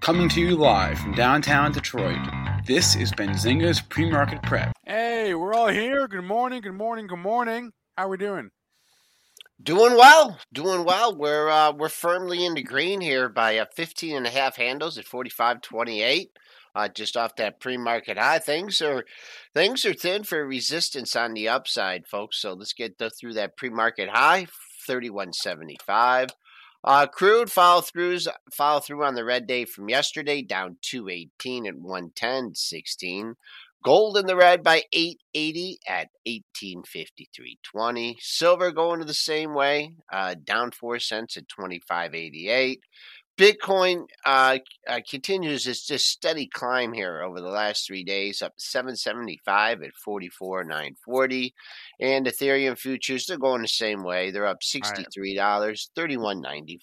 [0.00, 2.18] Coming to you live from downtown Detroit,
[2.66, 4.72] this is Benzinga's Pre-Market Prep.
[4.86, 6.06] Hey, we're all here.
[6.06, 7.72] Good morning, good morning, good morning.
[7.96, 8.50] How are we doing?
[9.60, 11.14] Doing well, doing well.
[11.16, 14.98] We're uh, we're firmly in the green here by uh, 15 and a half handles
[14.98, 16.28] at 45.28.
[16.76, 19.04] Uh, just off that pre-market high, things are
[19.52, 22.40] things are thin for resistance on the upside, folks.
[22.40, 24.46] So let's get the, through that pre-market high,
[24.88, 26.30] 31.75.
[26.84, 31.74] Uh, crude follow throughs follow through on the red day from yesterday, down 218 at
[31.74, 33.34] 110.16.
[33.84, 38.16] Gold in the red by 880 at 1853.20.
[38.18, 42.78] Silver going to the same way, uh, down four cents at 25.88.
[43.38, 44.58] Bitcoin uh,
[44.88, 49.94] uh, continues its just steady climb here over the last three days, up 775 at
[49.94, 51.54] 44,940.
[52.00, 54.32] And Ethereum futures, they're going the same way.
[54.32, 55.78] They're up $63, right.
[55.96, 56.78] 31.94.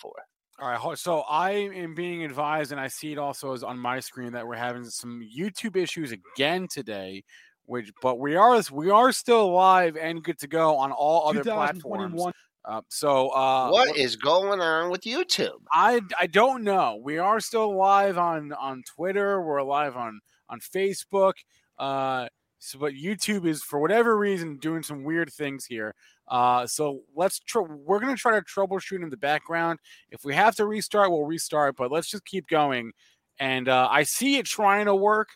[0.57, 3.99] All right, so I am being advised, and I see it also as on my
[3.99, 7.25] screen that we're having some YouTube issues again today.
[7.65, 11.43] Which, but we are we are still live and good to go on all other
[11.43, 12.21] platforms.
[12.65, 15.59] Uh, so, uh, what is going on with YouTube?
[15.71, 16.99] I I don't know.
[17.01, 19.41] We are still live on on Twitter.
[19.41, 21.33] We're live on on Facebook.
[21.77, 22.27] Uh,
[22.57, 25.93] so, but YouTube is for whatever reason doing some weird things here.
[26.27, 29.77] Uh, so let's tr- we're gonna try to troubleshoot in the background.
[30.09, 31.75] If we have to restart, we'll restart.
[31.75, 32.93] But let's just keep going.
[33.37, 35.29] And uh, I see it trying to work.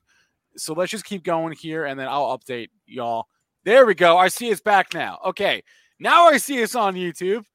[0.58, 3.28] So let's just keep going here, and then I'll update y'all.
[3.66, 4.18] There we go.
[4.18, 5.20] I see it's back now.
[5.26, 5.62] Okay.
[6.00, 7.46] Now I see us on YouTube.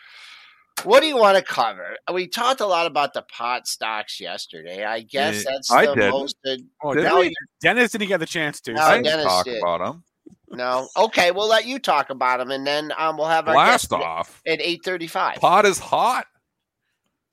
[0.85, 1.97] What do you want to cover?
[2.13, 4.85] We talked a lot about the pot stocks yesterday.
[4.85, 6.11] I guess that's I the did.
[6.11, 6.37] most.
[6.47, 8.73] Uh, oh, did Dennis didn't get the chance to.
[8.73, 9.61] No, I Dennis talk did.
[9.61, 10.05] about them.
[10.51, 10.89] No.
[10.97, 14.43] Okay, we'll let you talk about them, and then um, we'll have our Blast off.
[14.47, 15.37] at eight thirty-five.
[15.37, 16.27] Pot is hot.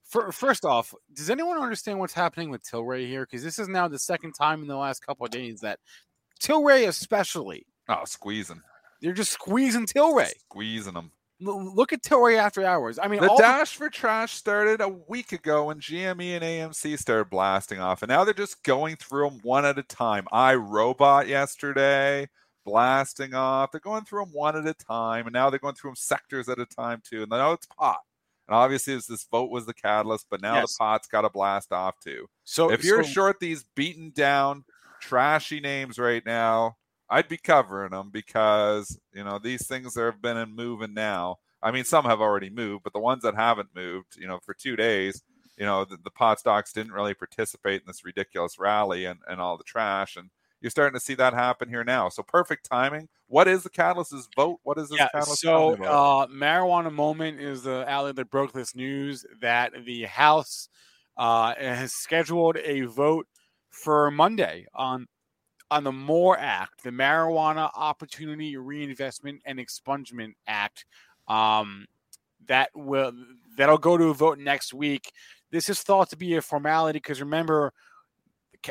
[0.09, 3.25] For, first off, does anyone understand what's happening with Tilray here?
[3.25, 5.79] Because this is now the second time in the last couple of days that
[6.41, 8.61] Tilray, especially, Oh, squeezing,
[9.01, 10.29] they're just squeezing Tilray.
[10.49, 11.11] squeezing them.
[11.45, 12.97] L- Look at Tilray after hours.
[13.01, 16.97] I mean, The all dash for trash started a week ago when GME and AMC
[16.97, 20.25] started blasting off, and now they're just going through them one at a time.
[20.31, 22.29] iRobot yesterday
[22.67, 23.71] blasting off.
[23.71, 26.49] They're going through them one at a time, and now they're going through them sectors
[26.49, 27.21] at a time too.
[27.23, 28.01] And now it's pot.
[28.47, 30.73] And obviously, it's this vote was the catalyst, but now Yes.
[30.73, 32.27] the pot's got to blast off too.
[32.43, 34.65] so if you're so- short these beaten down,
[34.99, 36.77] trashy names right now,
[37.09, 41.37] I'd be covering them because you know these things that have been in moving now.
[41.63, 44.53] I mean, some have already moved, but the ones that haven't moved, you know, for
[44.53, 45.23] two days,
[45.57, 49.41] you know, the, the pot stocks didn't really participate in this ridiculous rally and, and
[49.41, 50.15] all the trash.
[50.17, 50.29] And
[50.61, 52.09] you're starting to see that happen here now.
[52.09, 53.07] So perfect timing.
[53.27, 54.59] What is the catalyst's vote?
[54.63, 55.41] What is this yeah, catalyst?
[55.41, 56.31] So me about it.
[56.31, 60.69] uh, marijuana moment is the outlet that broke this news that the House
[61.17, 63.27] uh, has scheduled a vote
[63.69, 65.07] for Monday on
[65.69, 70.85] on the MORE Act, the Marijuana Opportunity Reinvestment and Expungement Act.
[71.27, 71.87] Um,
[72.47, 73.11] that will
[73.57, 75.11] that'll go to a vote next week.
[75.51, 77.73] This is thought to be a formality because remember,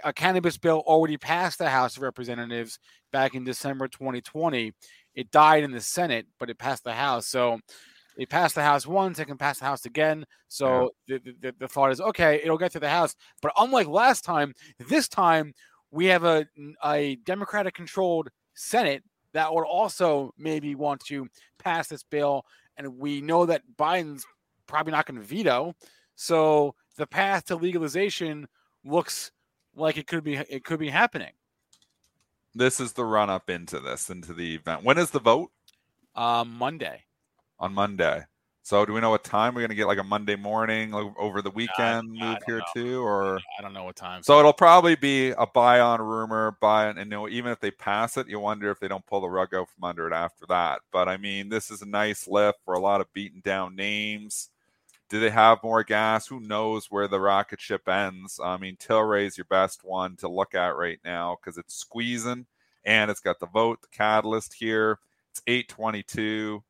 [0.05, 2.79] a cannabis bill already passed the House of Representatives
[3.13, 4.73] back in December 2020.
[5.15, 7.27] It died in the Senate, but it passed the House.
[7.27, 7.61] So
[8.17, 10.25] it passed the House once, it can pass the House again.
[10.49, 11.19] So yeah.
[11.25, 13.15] the, the, the thought is okay, it'll get to the House.
[13.43, 14.55] But unlike last time,
[14.89, 15.53] this time
[15.91, 16.47] we have a,
[16.85, 19.03] a Democratic controlled Senate
[19.33, 21.27] that would also maybe want to
[21.59, 22.43] pass this bill.
[22.79, 24.27] And we know that Biden's
[24.67, 25.75] probably not going to veto.
[26.15, 28.47] So the path to legalization
[28.85, 29.31] looks
[29.77, 31.33] like it could be it could be happening.
[32.55, 34.83] This is the run up into this into the event.
[34.83, 35.51] When is the vote?
[36.15, 37.05] Uh, Monday.
[37.59, 38.25] On Monday.
[38.63, 39.87] So do we know what time we're going to get?
[39.87, 42.65] Like a Monday morning like over the weekend move here know.
[42.75, 44.25] too, or I don't know what time.
[44.25, 47.61] So it'll probably be a buy on rumor, buy on, and you know even if
[47.61, 50.13] they pass it, you wonder if they don't pull the rug out from under it
[50.13, 50.81] after that.
[50.91, 54.51] But I mean, this is a nice lift for a lot of beaten down names.
[55.09, 56.27] Do they have more gas?
[56.27, 58.41] Who knows where the rocket ship ends?
[58.43, 62.47] I mean, Tilray's your best one to look at right now because it's squeezing
[62.85, 64.99] and it's got the vote, the catalyst here.
[65.31, 66.65] It's 822.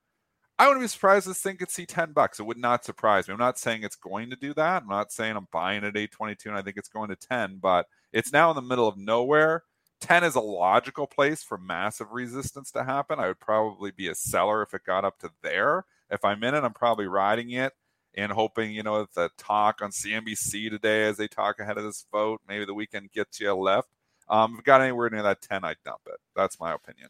[0.59, 2.39] I wouldn't be surprised this thing could see 10 bucks.
[2.39, 3.33] It would not surprise me.
[3.33, 4.83] I'm not saying it's going to do that.
[4.83, 7.87] I'm not saying I'm buying at 822 and I think it's going to 10, but
[8.13, 9.65] it's now in the middle of nowhere.
[10.01, 13.19] 10 is a logical place for massive resistance to happen.
[13.19, 15.85] I would probably be a seller if it got up to there.
[16.11, 17.73] If I'm in it, I'm probably riding it
[18.17, 22.07] and hoping, you know, the talk on CNBC today as they talk ahead of this
[22.11, 23.89] vote, maybe the weekend gets you a lift.
[24.29, 26.19] Um, if it got anywhere near that 10, I'd dump it.
[26.35, 27.09] That's my opinion.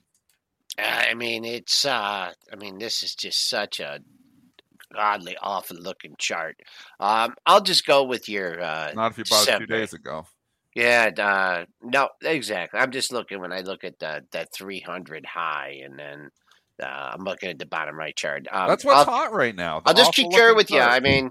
[0.79, 4.01] I mean, it's, uh, I mean, this is just such a
[4.93, 6.61] godly awful looking chart.
[7.01, 9.65] Um, I'll just go with your, uh, not if you bought December.
[9.65, 10.27] it two days ago.
[10.75, 12.79] Yeah, uh, no, exactly.
[12.79, 16.31] I'm just looking when I look at the, that 300 high and then,
[16.83, 18.47] uh, I'm looking at the bottom right chart.
[18.51, 19.83] Um, That's what's I'll, hot right now.
[19.85, 20.81] I'll just keep curious with you.
[20.81, 21.25] I mean,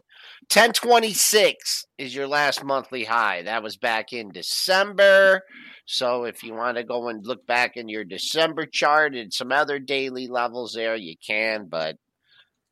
[0.52, 3.44] 1026 is your last monthly high.
[3.44, 5.42] That was back in December.
[5.86, 9.52] So if you want to go and look back in your December chart and some
[9.52, 11.98] other daily levels there, you can, but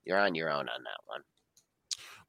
[0.04, 1.22] you're on your own on that one.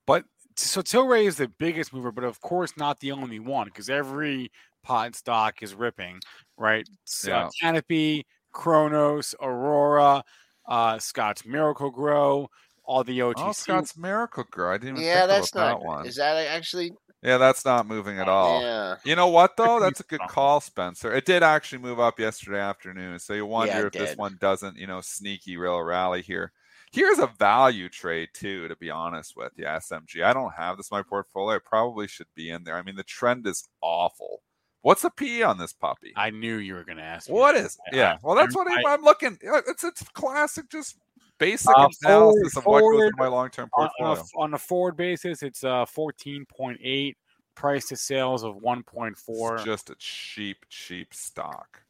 [0.06, 0.24] But
[0.56, 4.52] so Tilray is the biggest mover, but of course not the only one because every
[4.82, 6.20] pot stock is ripping,
[6.58, 6.86] right?
[7.04, 7.48] So yeah.
[7.60, 10.24] Canopy, Cronos, Aurora,
[10.66, 12.48] uh, Scotts Miracle-Gro,
[12.84, 13.34] all the OTC.
[13.36, 14.72] Oh, Scotts Miracle-Gro.
[14.72, 16.06] I didn't even yeah, that's not, that one.
[16.06, 16.92] Is that actually?
[17.22, 18.60] Yeah, that's not moving at all.
[18.60, 18.96] Yeah.
[19.04, 19.80] You know what though?
[19.80, 21.12] That's a good call, Spencer.
[21.12, 24.02] It did actually move up yesterday afternoon, so you wonder yeah, if did.
[24.02, 26.52] this one doesn't, you know, sneaky real rally here.
[26.92, 30.22] Here's a value trade too, to be honest with you, SMG.
[30.22, 31.56] I don't have this in my portfolio.
[31.56, 32.76] I probably should be in there.
[32.76, 34.42] I mean, the trend is awful.
[34.84, 36.12] What's the PE on this puppy?
[36.14, 37.30] I knew you were going to ask.
[37.30, 37.78] What is?
[37.90, 38.18] I, yeah.
[38.22, 39.38] Well, that's what I, am looking.
[39.40, 40.98] It's it's classic, just
[41.38, 44.12] basic uh, analysis forward, of what goes into my long term portfolio.
[44.12, 47.14] On a, on a, forward basis, it's uh 14.8.
[47.54, 49.54] Price to sales of 1.4.
[49.54, 51.83] It's just a cheap, cheap stock.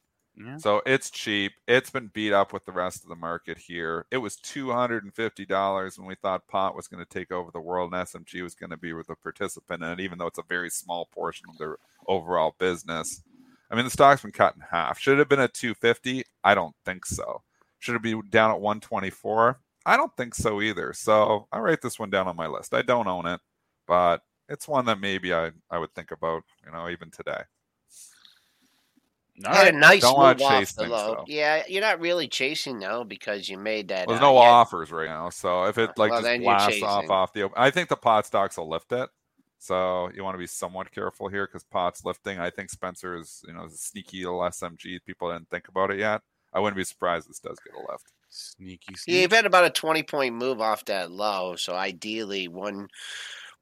[0.58, 1.52] So it's cheap.
[1.68, 4.06] It's been beat up with the rest of the market here.
[4.10, 8.06] It was $250 when we thought pot was going to take over the world and
[8.06, 11.06] SMG was going to be with a participant it, even though it's a very small
[11.06, 11.76] portion of their
[12.08, 13.22] overall business.
[13.70, 14.98] I mean, the stock's been cut in half.
[14.98, 16.24] Should it have been at 250?
[16.42, 17.42] I don't think so.
[17.78, 19.60] Should it be down at 124?
[19.86, 20.92] I don't think so either.
[20.92, 22.74] So I write this one down on my list.
[22.74, 23.40] I don't own it,
[23.86, 27.42] but it's one that maybe I, I would think about, you know, even today.
[29.44, 29.74] All right.
[29.74, 31.24] a nice Don't move off the low.
[31.26, 34.06] Yeah, you're not really chasing though because you made that.
[34.06, 37.42] There's no offers right now, so if it like well, just blasts off off the
[37.42, 39.08] open, I think the pot stocks will lift it.
[39.58, 42.38] So you want to be somewhat careful here because pot's lifting.
[42.38, 45.00] I think Spencer is you know sneaky little SMG.
[45.04, 46.20] People didn't think about it yet.
[46.52, 48.12] I wouldn't be surprised this does get a lift.
[48.28, 49.16] Sneaky, sneaky.
[49.16, 51.56] Yeah, you've had about a 20 point move off that low.
[51.56, 52.88] So ideally, one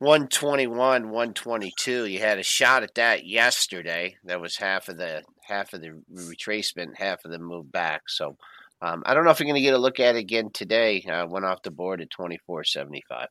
[0.03, 2.07] 121, 122.
[2.07, 4.17] You had a shot at that yesterday.
[4.25, 8.03] That was half of the half of the retracement, half of the move back.
[8.09, 8.37] So
[8.81, 11.03] um, I don't know if you're going to get a look at it again today.
[11.03, 13.27] Uh, went off the board at 24.75.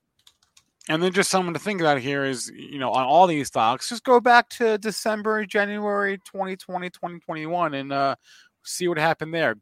[0.88, 3.90] And then just something to think about here is, you know, on all these stocks,
[3.90, 8.16] just go back to December, January 2020, 2021, and uh,
[8.64, 9.56] see what happened there.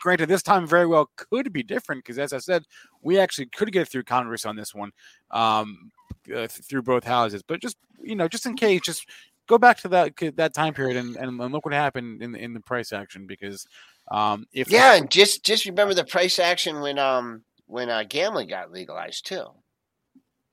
[0.00, 2.64] Granted, this time very well could be different because, as I said,
[3.02, 4.90] we actually could get through Congress on this one.
[5.30, 5.92] Um,
[6.34, 7.42] uh, through both houses.
[7.42, 9.08] But just you know, just in case, just
[9.46, 12.54] go back to that that time period and, and, look what happened in the, in
[12.54, 13.66] the price action because
[14.10, 18.48] um, if yeah, and just just remember the price action when um when uh, gambling
[18.48, 19.46] got legalized too.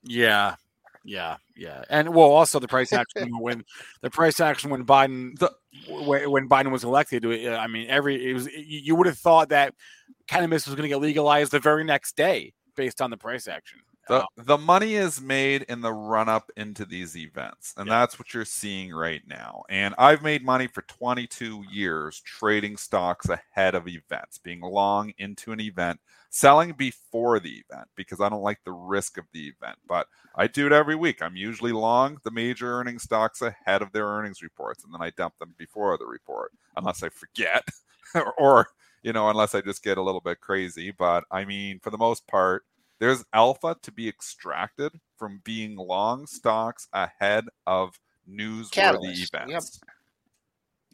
[0.02, 0.56] Yeah,
[1.04, 3.64] Yeah, yeah, and well, also the price action when
[4.02, 5.54] the price action when Biden The-
[5.86, 7.26] when, Biden was elected.
[7.26, 9.74] uh, I mean, every it was you would have thought that
[10.28, 13.80] cannabis was going to get legalized the very next day based on the price action.
[14.06, 18.00] The, the money is made in the run up into these events, and Yeah.
[18.00, 19.62] that's what you're seeing right now.
[19.70, 25.52] And I've made money for 22 years trading stocks ahead of events, being long into
[25.52, 29.78] an event, selling before the event because I don't like the risk of the event.
[29.86, 31.22] But I do it every week.
[31.22, 35.10] I'm usually long the major earning stocks ahead of their earnings reports, and then I
[35.10, 37.66] dump them before the report, unless I forget
[38.14, 38.66] or, or
[39.02, 40.90] you know, unless I just get a little bit crazy.
[40.90, 42.64] But I mean, for the most part,
[43.04, 49.42] there's alpha to be extracted from being long stocks ahead of newsworthy Catalyst, yep.
[49.46, 49.80] events.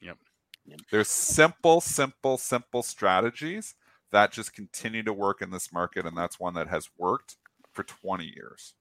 [0.02, 0.18] Yep.
[0.66, 0.80] Yep.
[0.90, 3.76] There's simple, simple, simple strategies
[4.10, 7.36] that just continue to work in this market, and that's one that has worked
[7.70, 8.74] for 20 years.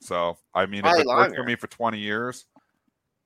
[0.00, 2.44] So, I mean, if Probably it worked for me for 20 years,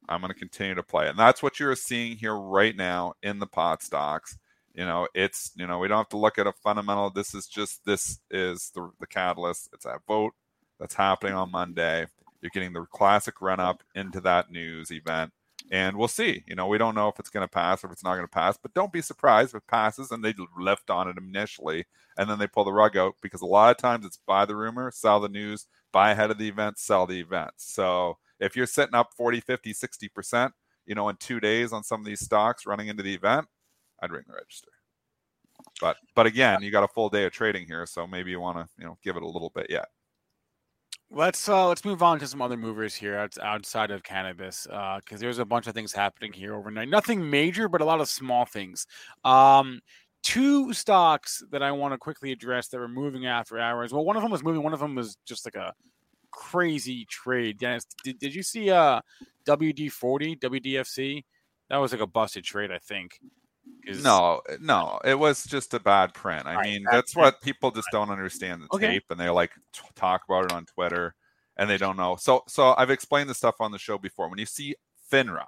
[0.08, 1.08] I'm going to continue to play.
[1.08, 4.38] And that's what you're seeing here right now in the pot stocks.
[4.78, 7.10] You know, it's, you know, we don't have to look at a fundamental.
[7.10, 9.68] This is just, this is the, the catalyst.
[9.72, 10.34] It's a vote
[10.78, 12.06] that's happening on Monday.
[12.40, 15.32] You're getting the classic run up into that news event.
[15.72, 16.44] And we'll see.
[16.46, 18.28] You know, we don't know if it's going to pass or if it's not going
[18.28, 21.86] to pass, but don't be surprised if it passes and they lift on it initially
[22.16, 24.54] and then they pull the rug out because a lot of times it's buy the
[24.54, 27.50] rumor, sell the news, buy ahead of the event, sell the event.
[27.56, 30.52] So if you're sitting up 40, 50, 60%,
[30.86, 33.48] you know, in two days on some of these stocks running into the event,
[34.02, 34.70] I'd ring the register.
[35.80, 38.58] But but again, you got a full day of trading here, so maybe you want
[38.58, 39.88] to you know give it a little bit yet.
[41.10, 45.38] Let's uh let's move on to some other movers here outside of cannabis because there's
[45.38, 46.88] a bunch of things happening here overnight.
[46.88, 48.86] Nothing major, but a lot of small things.
[49.24, 49.80] Um,
[50.22, 53.92] two stocks that I want to quickly address that were moving after hours.
[53.92, 54.62] Well, one of them was moving.
[54.62, 55.72] One of them was just like a
[56.30, 57.58] crazy trade.
[57.58, 59.00] Dennis, did, did you see uh
[59.46, 61.24] WD forty WDFC?
[61.70, 63.18] That was like a busted trade, I think.
[64.02, 66.46] No, no, it was just a bad print.
[66.46, 68.86] I Right, mean, bad that's what people just don't understand the Okay.
[68.88, 71.14] tape, and they like t- talk about it on Twitter,
[71.56, 72.16] and they don't know.
[72.16, 74.28] So, so I've explained this stuff on the show before.
[74.28, 74.74] When you see
[75.10, 75.46] FINRA,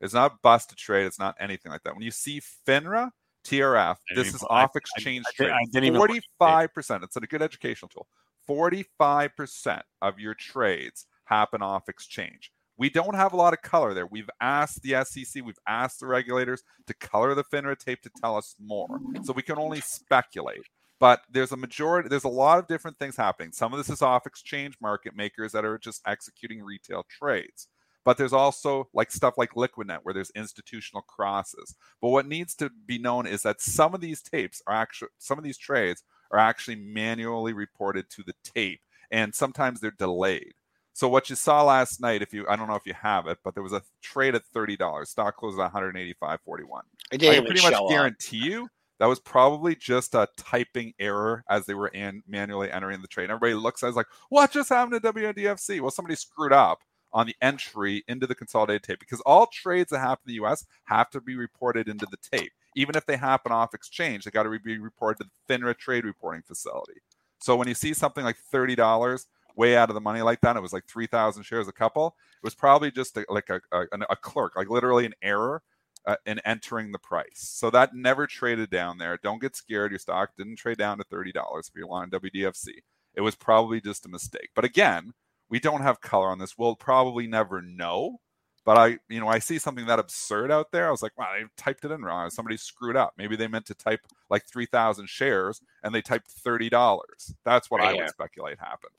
[0.00, 1.94] it's not bust busted trade, it's not anything like that.
[1.94, 3.10] When you see FINRA,
[3.44, 5.52] TRF, this even is I- off I- exchange I trade.
[5.72, 6.24] Didn't even look at the tape.
[6.38, 7.04] Forty-five percent.
[7.04, 8.08] It's a good educational tool.
[8.48, 12.50] Forty-five percent of your trades happen off exchange.
[12.78, 14.06] We don't have a lot of color there.
[14.06, 18.36] We've asked the SEC, we've asked the regulators to color the FINRA tape to tell
[18.36, 19.00] us more.
[19.22, 20.62] So we can only speculate.
[20.98, 23.52] But there's a majority, there's a lot of different things happening.
[23.52, 27.68] Some of this is off exchange market makers that are just executing retail trades.
[28.04, 31.74] But there's also like stuff like Liquidnet where there's institutional crosses.
[32.00, 35.38] But what needs to be known is that some of these tapes are actually, some
[35.38, 38.80] of these trades are actually manually reported to the tape.
[39.10, 40.54] And sometimes they're delayed.
[40.96, 43.36] So what you saw last night, if you I don't know if you have it,
[43.44, 45.10] but there was a trade at thirty dollars.
[45.10, 46.08] Stock closed at 185.41.
[46.32, 46.48] It
[47.12, 47.90] I didn't can pretty much up.
[47.90, 48.66] guarantee you
[48.98, 53.28] that was probably just a typing error as they were in manually entering the trade.
[53.28, 55.82] Everybody looks at it like, what just happened to WDFC?
[55.82, 56.78] Well, somebody screwed up
[57.12, 60.64] on the entry into the consolidated tape because all trades that happen in the US
[60.84, 62.52] have to be reported into the tape.
[62.74, 66.06] Even if they happen off exchange, they got to be reported to the FINRA trade
[66.06, 67.02] reporting facility.
[67.38, 69.26] So when you see something like $30
[69.56, 72.44] way out of the money like that, it was like 3,000 shares a couple, it
[72.44, 75.62] was probably just a, like a, a, a clerk, like literally an error
[76.06, 77.40] uh, in entering the price.
[77.40, 79.18] So that never traded down there.
[79.22, 79.90] Don't get scared.
[79.90, 81.32] Your stock didn't trade down to $30
[81.68, 82.68] if you're long WDFC.
[83.14, 84.50] It was probably just a mistake.
[84.54, 85.14] But again,
[85.48, 86.56] we don't have color on this.
[86.56, 88.20] We'll probably never know.
[88.64, 90.88] But I, you know, I see something that absurd out there.
[90.88, 92.30] I was like, wow, they typed it in wrong.
[92.30, 93.14] Somebody screwed up.
[93.16, 97.34] Maybe they meant to type like 3,000 shares and they typed $30.
[97.44, 98.92] That's what I would speculate happened.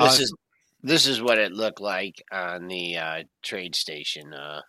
[0.00, 0.34] This Uh, is
[0.82, 4.32] this is what it looked like on the uh, trade station.
[4.32, 4.60] Uh,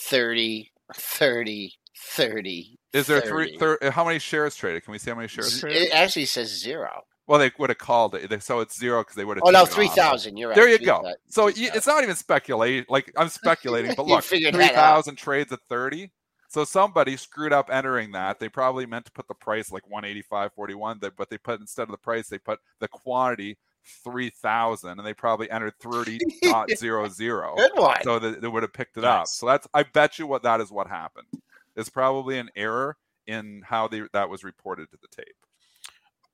[0.00, 2.78] 30, 30, 30.
[2.92, 3.56] Is there three?
[3.58, 4.84] Thir- how many shares traded?
[4.84, 5.82] Can we see how many shares Z- traded?
[5.82, 7.02] It actually says zero.
[7.26, 8.42] well, they would have called it.
[8.42, 9.44] So it's zero because they would have.
[9.46, 10.36] Oh no, three thousand.
[10.36, 10.56] You're right.
[10.56, 10.98] There you go.
[11.00, 11.76] 3,000, So y 3,000.
[11.76, 12.90] it's not even speculate.
[12.90, 16.10] Like I'm speculating, but look, three thousand trades at thirty.
[16.48, 18.38] So somebody screwed up entering that.
[18.38, 21.38] They probably meant to put the price like one eighty five forty one, but they
[21.38, 23.56] put instead of the price, they put the quantity
[24.04, 27.54] three thousand, and they probably entered thirty dot zero zero.
[27.56, 28.02] Good one.
[28.02, 29.26] So that they would have picked it up.
[29.26, 31.28] So that's I bet you what that is what happened.
[31.76, 32.96] It's probably an error
[33.26, 35.34] in how they that was reported to the tape.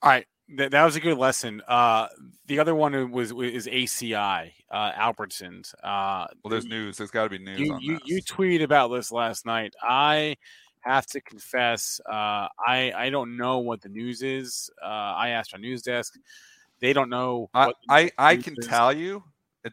[0.02, 0.26] All right,
[0.56, 1.60] that, that was a good lesson.
[1.66, 2.08] Uh,
[2.46, 5.74] the other one was is ACI, uh, Albertsons.
[5.82, 6.96] Uh, Well, there's news.
[6.96, 8.02] There's got to be news you on you, this.
[8.06, 9.74] you tweeted about this last night.
[9.82, 10.36] I
[10.82, 14.70] have to confess, uh, I I don't know what the news is.
[14.82, 16.14] Uh, I asked our news desk;
[16.80, 17.50] they don't know.
[17.54, 18.66] I, I, I can is.
[18.66, 19.24] tell you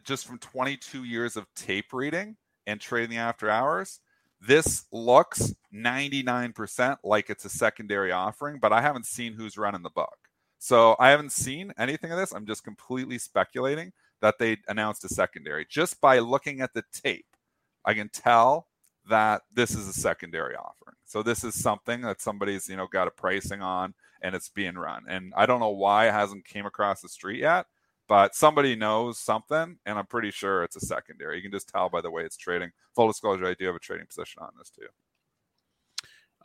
[0.04, 2.36] just from 22 years of tape reading
[2.66, 4.00] and trading after hours,
[4.40, 9.90] this looks 99% like it's a secondary offering, but I haven't seen who's running the
[9.90, 10.16] book.
[10.58, 12.32] So I haven't seen anything of this.
[12.32, 15.66] I'm just completely speculating that they announced a secondary.
[15.68, 17.26] Just by looking at the tape,
[17.84, 18.66] I can tell
[19.08, 20.96] that this is a secondary offering.
[21.04, 24.76] So this is something that somebody's, you know, got a pricing on and it's being
[24.76, 25.04] run.
[25.08, 27.66] And I don't know why it hasn't came across the street yet,
[28.08, 31.36] but somebody knows something and I'm pretty sure it's a secondary.
[31.36, 32.70] You can just tell by the way it's trading.
[32.94, 34.86] Full disclosure, I do have a trading position on this too.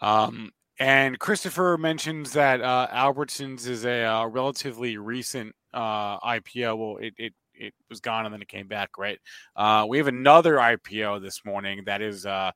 [0.06, 6.78] Um, and Christopher mentions that uh, Albertsons is a uh, relatively recent uh, IPO.
[6.78, 9.20] Well, it, it it was gone and then it came back, right?
[9.56, 12.51] Uh, we have another IPO this morning that is uh,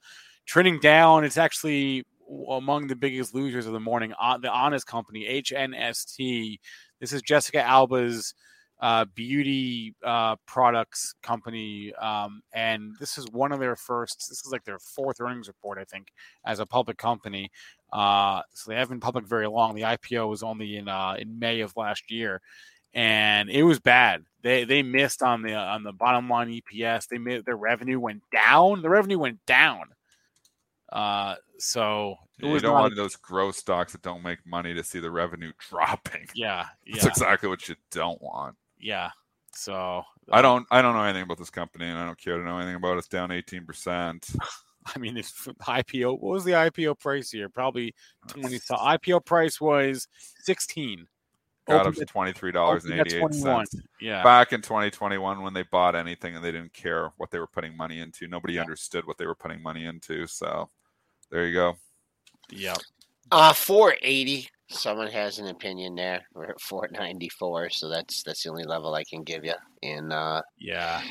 [0.46, 1.24] trending down.
[1.24, 2.04] It's actually
[2.50, 4.14] among the biggest losers of the morning.
[4.20, 6.60] Uh, the Honest Company, HNST.
[7.00, 8.34] This is Jessica Alba's
[8.82, 14.26] uh, beauty uh, products company, um, and this is one of their first.
[14.30, 16.10] This is like their fourth earnings report, I think,
[16.46, 17.52] as a public company.
[17.94, 19.76] Uh, so they haven't been public very long.
[19.76, 22.42] The IPO was only in uh, in May of last year,
[22.94, 24.24] and it was bad.
[24.42, 27.08] They they missed on the on the bottom line EPS.
[27.08, 28.82] They made their revenue went down.
[28.82, 29.86] The revenue went down.
[30.96, 35.02] Uh, so you don't want a, those growth stocks that don't make money to see
[35.02, 36.26] the revenue dropping.
[36.34, 36.94] Yeah, yeah.
[36.96, 38.56] that's exactly what you don't want.
[38.80, 39.10] Yeah.
[39.54, 42.44] So I don't I don't know anything about this company, and I don't care to
[42.44, 43.00] know anything about it.
[43.00, 44.30] It's down eighteen percent.
[44.96, 46.22] I mean, this IPO.
[46.22, 47.50] What was the IPO price here?
[47.50, 47.94] Probably
[48.30, 48.60] twenty.
[48.60, 50.08] So IPO price was
[50.40, 51.08] sixteen
[51.68, 53.76] got up to twenty three dollars and eighty eight cents.
[54.00, 54.24] Yeah.
[54.24, 57.40] Back in twenty twenty one, when they bought anything and they didn't care what they
[57.40, 58.62] were putting money into, nobody yeah.
[58.62, 60.28] understood what they were putting money into.
[60.28, 60.70] So
[61.36, 61.76] there you go.
[62.52, 62.78] Yep.
[63.30, 64.48] Uh four eighty.
[64.70, 66.22] Someone has an opinion there.
[66.34, 69.56] We're at four ninety four, so that's that's the only level I can give you.
[69.84, 71.02] And uh yeah,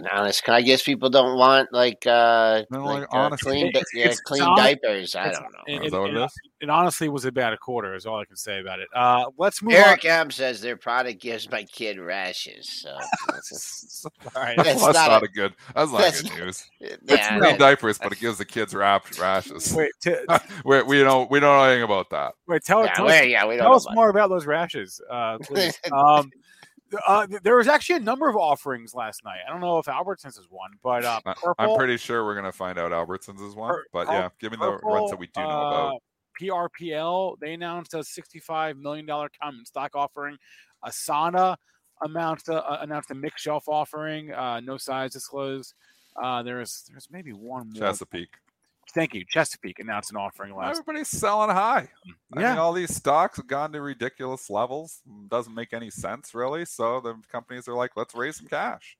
[0.00, 4.12] and honest, can I guess people don't want like uh, no, like, uh clean, yeah,
[4.24, 5.14] clean diapers?
[5.14, 5.60] I don't know.
[5.66, 6.30] It, it, it,
[6.62, 7.94] it, honestly was about a quarter.
[7.94, 8.88] Is all I can say about it.
[8.94, 9.74] Uh, let's move.
[9.74, 10.10] Eric on.
[10.10, 12.68] M says their product gives my kid rashes.
[12.68, 12.96] So
[13.28, 15.54] that's, that's, that's not, not a, a, good.
[15.74, 16.70] That's not that's, good news.
[16.80, 19.74] Yeah, it's clean diapers, but it gives the kids rashes.
[19.74, 20.16] Wait, t-
[20.64, 22.32] we we don't we don't know anything about that.
[22.48, 25.36] Wait, tell, yeah, tell, us, yeah, we don't tell us more about those rashes, uh,
[25.42, 25.78] please.
[25.92, 26.30] um,
[27.06, 29.38] uh, there was actually a number of offerings last night.
[29.46, 32.52] I don't know if Albertsons is one, but uh, purple, I'm pretty sure we're gonna
[32.52, 33.74] find out Albertsons is one.
[33.92, 36.02] but yeah, give me the ones that we do know uh, about.
[36.40, 40.36] PRPL they announced a 65 million dollar common stock offering.
[40.84, 41.56] Asana
[42.02, 44.32] announced a, announced a mixed shelf offering.
[44.32, 45.74] Uh, no size disclosed.
[46.20, 47.80] Uh, there's there's maybe one more.
[47.80, 48.34] Chesapeake.
[48.90, 49.24] Thank you.
[49.24, 50.78] Chesapeake announced an offering last.
[50.78, 51.88] Everybody's selling high.
[52.34, 52.50] I yeah.
[52.50, 55.00] mean, all these stocks have gone to ridiculous levels.
[55.08, 56.64] Mm, doesn't make any sense really.
[56.64, 58.96] So the companies are like, let's raise some cash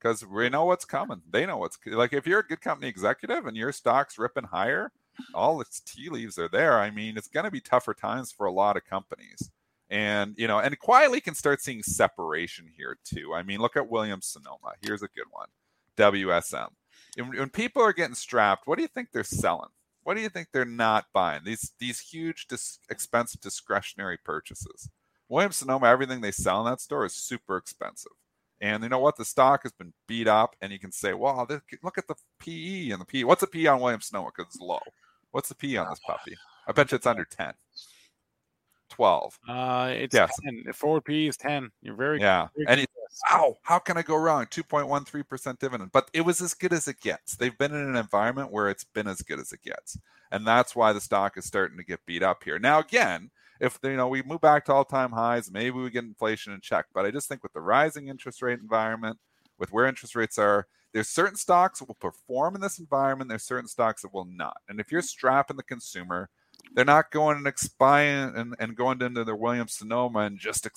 [0.00, 1.22] because we know what's coming.
[1.30, 2.12] They know what's like.
[2.12, 4.92] If you're a good company executive and your stock's ripping higher,
[5.34, 6.80] all its tea leaves are there.
[6.80, 9.50] I mean, it's going to be tougher times for a lot of companies.
[9.90, 13.34] And you know, and quietly can start seeing separation here too.
[13.34, 14.74] I mean, look at Williams Sonoma.
[14.80, 15.48] Here's a good one.
[15.96, 16.68] WSM
[17.16, 19.70] when people are getting strapped, what do you think they're selling?
[20.02, 21.42] What do you think they're not buying?
[21.44, 24.88] These these huge, dis- expensive discretionary purchases.
[25.28, 28.12] Williams Sonoma, everything they sell in that store is super expensive.
[28.60, 29.16] And you know what?
[29.16, 31.46] The stock has been beat up, and you can say, "Well,
[31.82, 33.24] look at the PE and the PE.
[33.24, 34.30] What's the PE on Williams Sonoma?
[34.36, 34.80] Because it's low.
[35.30, 36.36] What's the PE on this puppy?
[36.66, 37.54] I bet you it's under ten.
[38.90, 39.38] 12.
[39.48, 40.32] Uh, it's yes.
[40.44, 40.64] 10.
[40.66, 41.70] The forward PE is 10.
[41.82, 42.48] You're very yeah.
[42.56, 42.86] Very and
[43.30, 44.46] wow, how can I go wrong?
[44.46, 45.92] 2.13% dividend.
[45.92, 47.36] But it was as good as it gets.
[47.36, 49.98] They've been in an environment where it's been as good as it gets.
[50.30, 52.58] And that's why the stock is starting to get beat up here.
[52.58, 56.52] Now, again, if you know we move back to all-time highs, maybe we get inflation
[56.52, 56.86] in check.
[56.94, 59.18] But I just think with the rising interest rate environment,
[59.58, 63.28] with where interest rates are, there's certain stocks that will perform in this environment.
[63.28, 64.56] There's certain stocks that will not.
[64.68, 66.30] And if you're strapping the consumer,
[66.74, 70.68] they're not going and expiring and, and going into their Williams Sonoma and just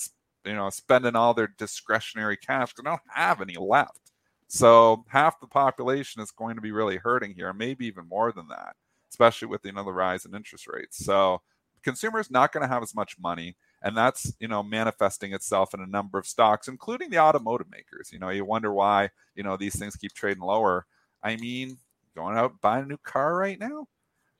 [0.45, 2.73] you know spending all their discretionary cash.
[2.73, 4.11] because They don't have any left.
[4.47, 8.47] So half the population is going to be really hurting here, maybe even more than
[8.49, 8.75] that,
[9.09, 11.03] especially with you know the rise in interest rates.
[11.03, 11.41] So
[11.83, 15.81] consumers not going to have as much money, and that's you know manifesting itself in
[15.81, 18.09] a number of stocks, including the automotive makers.
[18.11, 20.85] You know, you wonder why you know these things keep trading lower.
[21.23, 21.77] I mean,
[22.15, 23.87] going out buying a new car right now.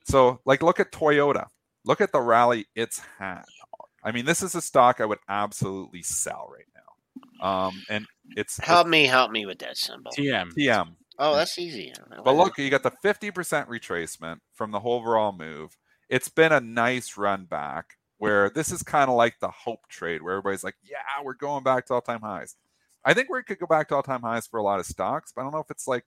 [0.04, 1.48] So, like, look at Toyota.
[1.86, 3.44] Look at the rally it's had.
[4.04, 7.48] I mean, this is a stock I would absolutely sell right now.
[7.48, 10.12] Um, and it's help me, help me with that symbol.
[10.12, 10.54] TM.
[10.54, 10.96] TM.
[11.20, 11.94] Oh, that's easy.
[12.24, 15.78] But look, you got the 50% retracement from the whole overall move.
[16.10, 20.22] It's been a nice run back where this is kind of like the hope trade
[20.22, 22.56] where everybody's like, yeah, we're going back to all time highs.
[23.06, 25.34] I think we could go back to all time highs for a lot of stocks,
[25.36, 26.06] but I don't know if it's like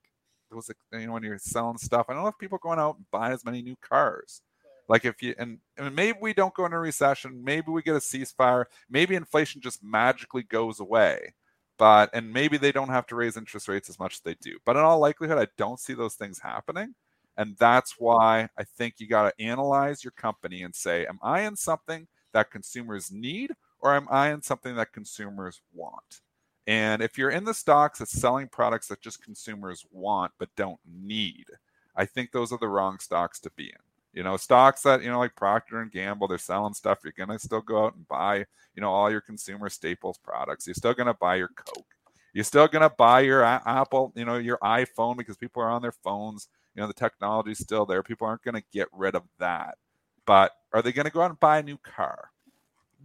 [0.51, 2.07] those you know when you're selling stuff.
[2.09, 4.43] I don't know if people going out and buy as many new cars.
[4.89, 7.97] Like if you and, and maybe we don't go into a recession, maybe we get
[7.97, 11.35] a ceasefire, maybe inflation just magically goes away.
[11.79, 14.59] But and maybe they don't have to raise interest rates as much as they do.
[14.65, 16.95] But in all likelihood, I don't see those things happening.
[17.37, 21.43] And that's why I think you got to analyze your company and say, am I
[21.43, 26.23] in something that consumers need or am I in something that consumers want?
[26.67, 30.81] And if you're in the stocks that's selling products that just consumers want but don't
[30.85, 31.47] need,
[31.95, 33.79] I think those are the wrong stocks to be in.
[34.13, 37.01] You know, stocks that, you know, like Procter and Gamble, they're selling stuff.
[37.05, 38.39] You're going to still go out and buy,
[38.75, 40.67] you know, all your consumer staples products.
[40.67, 41.87] You're still going to buy your Coke.
[42.33, 45.83] You're still going to buy your Apple, you know, your iPhone because people are on
[45.83, 46.49] their phones.
[46.75, 48.03] You know, the technology's still there.
[48.03, 49.77] People aren't going to get rid of that.
[50.25, 52.31] But are they going to go out and buy a new car?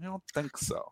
[0.01, 0.91] I don't think so.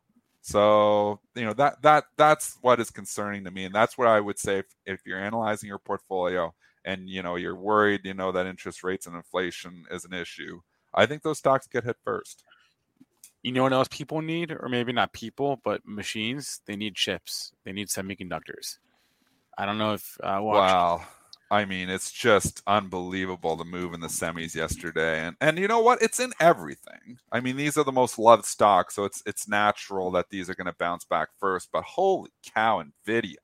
[0.49, 4.19] So you know that that that's what is concerning to me, and that's what I
[4.19, 8.31] would say if, if you're analyzing your portfolio and you know you're worried, you know
[8.31, 10.62] that interest rates and inflation is an issue.
[10.91, 12.43] I think those stocks get hit first.
[13.43, 16.62] You know what else people need, or maybe not people, but machines?
[16.65, 17.53] They need chips.
[17.63, 18.79] They need semiconductors.
[19.55, 21.05] I don't know if uh, wow.
[21.51, 25.79] I mean, it's just unbelievable the move in the semis yesterday, and and you know
[25.79, 26.01] what?
[26.01, 27.17] It's in everything.
[27.31, 30.55] I mean, these are the most loved stocks, so it's it's natural that these are
[30.55, 31.69] going to bounce back first.
[31.71, 33.38] But holy cow, Nvidia!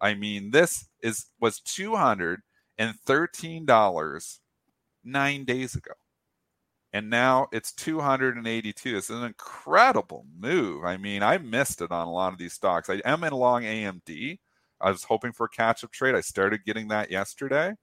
[0.00, 2.42] I mean, this is was two hundred
[2.78, 4.40] and thirteen dollars
[5.04, 5.92] nine days ago,
[6.92, 8.96] and now it's two hundred and eighty-two.
[8.96, 10.84] It's an incredible move.
[10.84, 12.90] I mean, I missed it on a lot of these stocks.
[12.90, 14.38] I am in long AMD
[14.82, 16.14] I was hoping for a catch up trade.
[16.14, 17.74] I started getting that yesterday.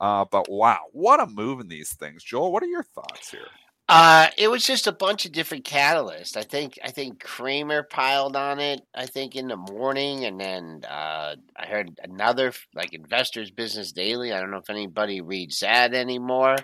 [0.00, 2.24] Uh, but wow, what a move in these things.
[2.24, 3.46] Joel, what are your thoughts here?
[3.88, 6.36] Uh, it was just a bunch of different catalysts.
[6.36, 8.80] I think I think Cramer piled on it.
[8.94, 14.32] I think in the morning, and then uh, I heard another like Investors Business Daily.
[14.32, 16.56] I don't know if anybody reads that anymore.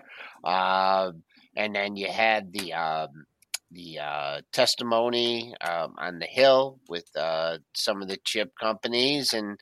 [0.42, 1.12] Uh,
[1.57, 3.27] and then you had the um,
[3.70, 9.59] the uh, testimony um, on the Hill with uh, some of the chip companies, and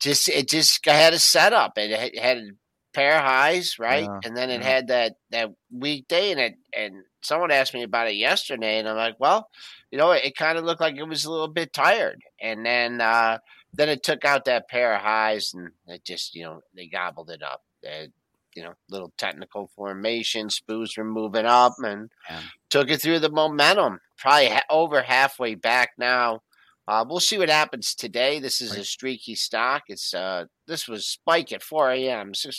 [0.00, 1.72] just it just had a setup.
[1.76, 2.50] It had a
[2.92, 4.66] pair of highs, right, yeah, and then it yeah.
[4.66, 8.96] had that that weekday, and it and someone asked me about it yesterday, and I'm
[8.96, 9.48] like, well,
[9.90, 12.64] you know, it, it kind of looked like it was a little bit tired, and
[12.64, 13.38] then uh,
[13.72, 17.30] then it took out that pair of highs, and it just you know they gobbled
[17.30, 17.62] it up.
[17.82, 18.12] It,
[18.56, 20.48] you know, little technical formation.
[20.48, 22.40] Spoos were moving up and yeah.
[22.70, 24.00] took it through the momentum.
[24.18, 26.40] Probably ha- over halfway back now.
[26.88, 28.38] Uh, we'll see what happens today.
[28.38, 28.80] This is right.
[28.80, 29.82] a streaky stock.
[29.88, 32.32] It's uh, this was spike at 4 a.m.
[32.32, 32.50] So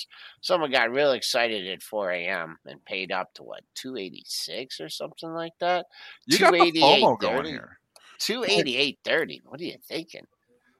[0.41, 2.57] someone got real excited at 4 a.m.
[2.65, 5.85] and paid up to what 286 or something like that.
[6.25, 7.79] You got the FOMO going here.
[8.19, 9.41] 288.30.
[9.45, 10.25] What are you thinking?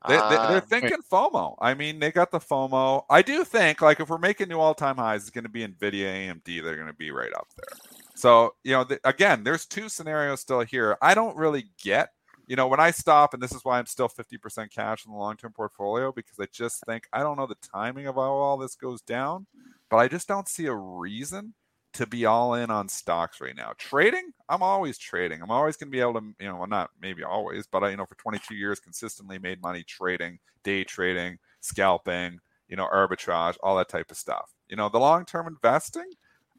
[0.08, 1.56] They, they, are uh, thinking FOMO.
[1.60, 3.04] I mean, they got the FOMO.
[3.10, 6.30] I do think, like, if we're making new all-time highs, it's going to be Nvidia,
[6.30, 6.64] AMD.
[6.64, 7.78] They're going to be right up there.
[8.16, 10.98] So, you know, the, again, there's two scenarios still here.
[11.02, 12.10] I don't really get,
[12.48, 15.18] you know, when I stop, and this is why I'm still 50% cash in the
[15.18, 18.76] long-term portfolio because I just think I don't know the timing of how all this
[18.76, 19.46] goes down,
[19.90, 21.54] but I just don't see a reason
[21.98, 23.74] to be all in on stocks right now.
[23.78, 25.42] Trading, I'm always trading.
[25.42, 27.90] I'm always going to be able to, you know, well, not maybe always, but I,
[27.90, 33.58] you know, for 22 years, consistently made money trading, day trading, scalping, you know, arbitrage,
[33.64, 34.52] all that type of stuff.
[34.70, 36.10] You know, the long term investing,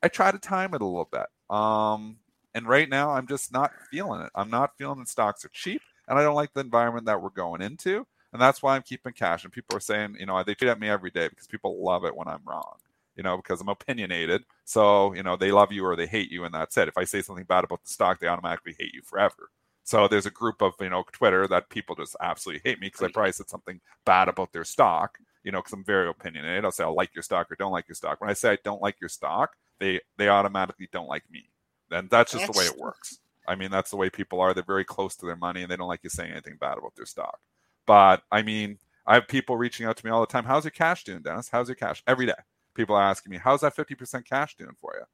[0.03, 1.27] I try to time it a little bit.
[1.55, 2.17] Um,
[2.55, 4.31] and right now, I'm just not feeling it.
[4.35, 7.31] I'm not feeling that stocks are cheap, and I don't like the environment that we're
[7.31, 8.07] going into.
[8.33, 9.45] And that's why I'm keeping cash.
[9.45, 12.05] And people are saying, you know, they tweet at me every day because people love
[12.05, 12.77] it when I'm wrong
[13.19, 14.45] you know, because I'm opinionated.
[14.65, 16.87] So, you know, they love you or they hate you, and that's it.
[16.89, 19.51] If I say something bad about the stock, they automatically hate you forever.
[19.83, 23.03] So there's a group of, you know, Twitter that people just absolutely hate me because
[23.03, 26.65] I probably said something bad about their stock, you know, because I'm very opinionated.
[26.65, 28.21] I'll say I'll like your stock or don't like your stock.
[28.21, 31.49] When I say I don't like your stock, they they automatically don't like me.
[31.91, 32.57] And that's just that's...
[32.57, 33.19] the way it works.
[33.49, 34.55] I mean, that's the way people are.
[34.55, 36.95] They're very close to their money and they don't like you saying anything bad about
[36.95, 37.41] their stock.
[37.87, 40.45] But I mean, I have people reaching out to me all the time.
[40.45, 41.49] How's your cash doing, Dennis?
[41.49, 42.03] How's your cash?
[42.07, 42.35] Every day
[42.79, 45.05] people are asking me, "How's that fifty percent cash doing for you?"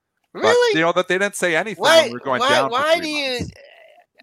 [0.40, 0.72] Really?
[0.72, 1.82] But, you know that they didn't say anything.
[1.82, 2.70] Why, we're going why, down.
[2.70, 3.48] Why do months.
[3.48, 3.48] you?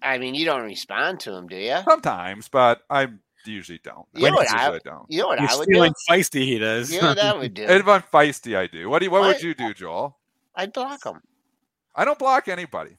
[0.02, 1.78] I mean, you don't respond to them, do you?
[1.84, 3.08] Sometimes, but I
[3.46, 4.06] usually don't.
[4.14, 5.06] You know what I, I, don't.
[5.08, 5.94] You know what You're I would do?
[6.10, 6.92] feisty, he does.
[6.92, 7.62] You know what I would do.
[7.62, 8.88] if I'm feisty, I do.
[8.88, 9.10] What do you?
[9.10, 10.18] What, what would you do, Joel?
[10.54, 11.20] I'd block them.
[11.94, 12.96] I don't block anybody.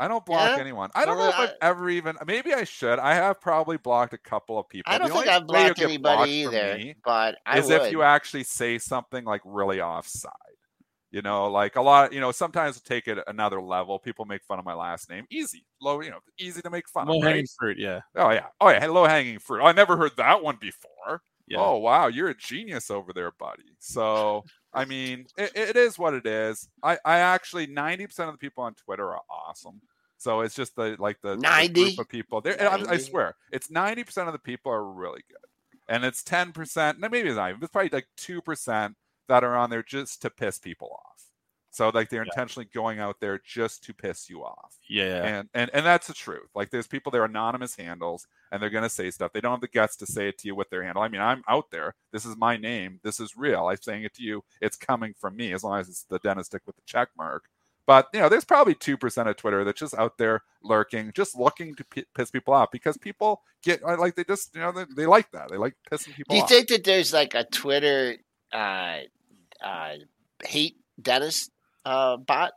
[0.00, 0.60] I don't block yeah?
[0.60, 0.90] anyone.
[0.94, 2.16] I don't well, know if I, I've ever even.
[2.26, 2.98] Maybe I should.
[2.98, 4.92] I have probably blocked a couple of people.
[4.92, 6.94] I don't the think I've blocked anybody either.
[7.04, 7.82] But I is would.
[7.82, 10.32] if you actually say something like really offside.
[11.10, 13.98] You know, like a lot, you know, sometimes take it another level.
[13.98, 15.24] People make fun of my last name.
[15.30, 17.22] Easy, low, you know, easy to make fun Low of.
[17.22, 17.30] right?
[17.30, 18.00] hanging fruit, yeah.
[18.14, 18.46] Oh yeah.
[18.60, 18.86] Oh yeah.
[18.86, 19.62] Low hanging fruit.
[19.62, 21.22] I never heard that one before.
[21.48, 21.58] Yeah.
[21.60, 23.74] Oh wow, you're a genius over there, buddy.
[23.78, 26.68] So I mean, it, it is what it is.
[26.82, 29.80] I, I actually ninety percent of the people on Twitter are awesome.
[30.18, 31.72] So it's just the like the, the 90?
[31.84, 32.40] group of people.
[32.40, 35.38] There, I, I swear, it's ninety percent of the people are really good,
[35.88, 36.98] and it's ten percent.
[36.98, 37.62] Maybe it's not even.
[37.62, 38.96] It's probably like two percent
[39.28, 41.27] that are on there just to piss people off.
[41.78, 42.30] So like they're Yeah.
[42.34, 44.76] intentionally going out there just to piss you off.
[44.88, 45.22] Yeah.
[45.24, 46.48] and and and that's the truth.
[46.54, 49.32] Like there's people they're anonymous handles and they're going to say stuff.
[49.32, 51.02] They don't have the guts to say it to you with their handle.
[51.04, 51.94] I mean i'm out there.
[52.12, 52.98] This is my name.
[53.04, 53.66] This is real.
[53.68, 54.42] I'm saying it to you.
[54.60, 57.44] It's coming from me as long as it's the Dennis Dick with the check mark.
[57.86, 61.74] But you know there's probably 2% of twitter that's just out there lurking just looking
[61.76, 64.84] to p- piss people off because people get uh, like they just you know they,
[64.96, 65.48] they like that.
[65.48, 66.48] They like pissing people Do you off.
[66.50, 68.16] think that there's like a Twitter
[68.52, 68.98] uh,
[69.62, 69.94] uh,
[70.44, 71.50] hate dentist
[71.88, 72.52] uh, bot?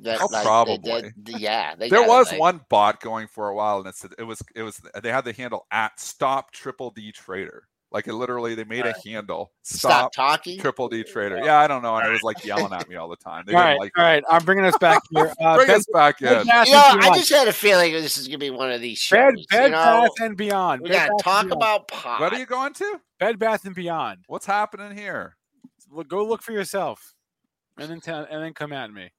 [0.00, 0.90] That, Oh, like, that- probably.
[1.02, 3.94] that- yeah, they there gotta, was like- one bot going for a while and it
[3.94, 8.08] said it was it was they had the handle at stop triple d trader like
[8.08, 10.58] it literally they made a handle Stop stop talking.
[10.58, 11.38] Triple D Trader.
[11.44, 11.96] Yeah, I don't know.
[11.96, 13.44] And it was like yelling at me all the time.
[13.46, 14.24] They all didn't right, like all right.
[14.28, 15.32] I'm bringing us back here.
[15.40, 16.46] Uh, Bring Bed- us back Bed in.
[16.48, 18.98] Bath You know, I just had a feeling this is gonna be one of these
[18.98, 19.46] shows.
[19.48, 20.02] Bed, you know?
[20.02, 20.82] Bath and Beyond.
[20.82, 22.20] we Bed gotta talk about pot.
[22.20, 23.00] What are you going to?
[23.20, 24.24] Bed Bath and Beyond.
[24.26, 25.36] What's happening here?
[25.88, 27.13] Look, go look for yourself,
[27.78, 29.10] and then tell, and then come at me.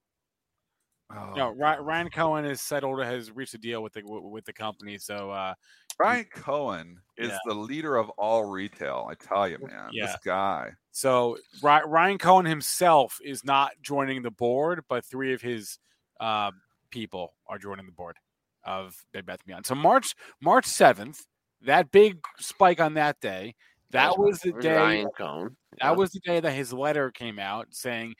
[1.11, 4.53] Oh, No, Ryan, Ryan Cohen has settled, has reached a deal with the with the
[4.53, 4.97] company.
[4.97, 5.53] So uh,
[5.99, 7.37] Ryan Cohen is Yeah.
[7.45, 9.07] the leader of all retail.
[9.09, 9.89] I tell you, man.
[9.91, 10.07] Yeah.
[10.07, 10.71] This guy.
[10.91, 15.77] So Ryan Cohen himself is not joining the board, but three of his
[16.19, 16.51] uh,
[16.89, 18.17] people are joining the board
[18.63, 19.65] of Bed Bath Beyond.
[19.67, 21.23] So March March seventh,
[21.61, 23.53] that big spike on that day,
[23.91, 24.75] that was the day.
[24.75, 25.57] Ryan Cohen.
[25.81, 28.15] That was the day that his letter came out saying,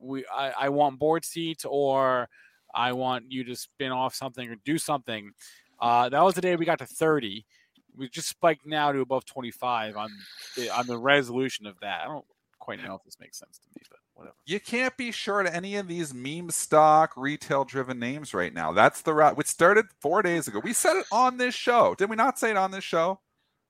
[0.00, 2.28] "We I, I want board seats or
[2.74, 5.32] I want you to spin off something or do something."
[5.80, 7.46] Uh, that was the day we got to thirty.
[7.96, 10.10] We just spiked now to above twenty-five on
[10.56, 12.02] the, on the resolution of that.
[12.02, 12.24] I don't
[12.58, 14.36] quite know if this makes sense to me, but whatever.
[14.46, 18.72] You can't be short of any of these meme stock, retail driven names right now.
[18.72, 19.36] That's the route.
[19.36, 20.60] Which started four days ago.
[20.62, 21.94] We said it on this show.
[21.96, 23.20] Did we not say it on this show?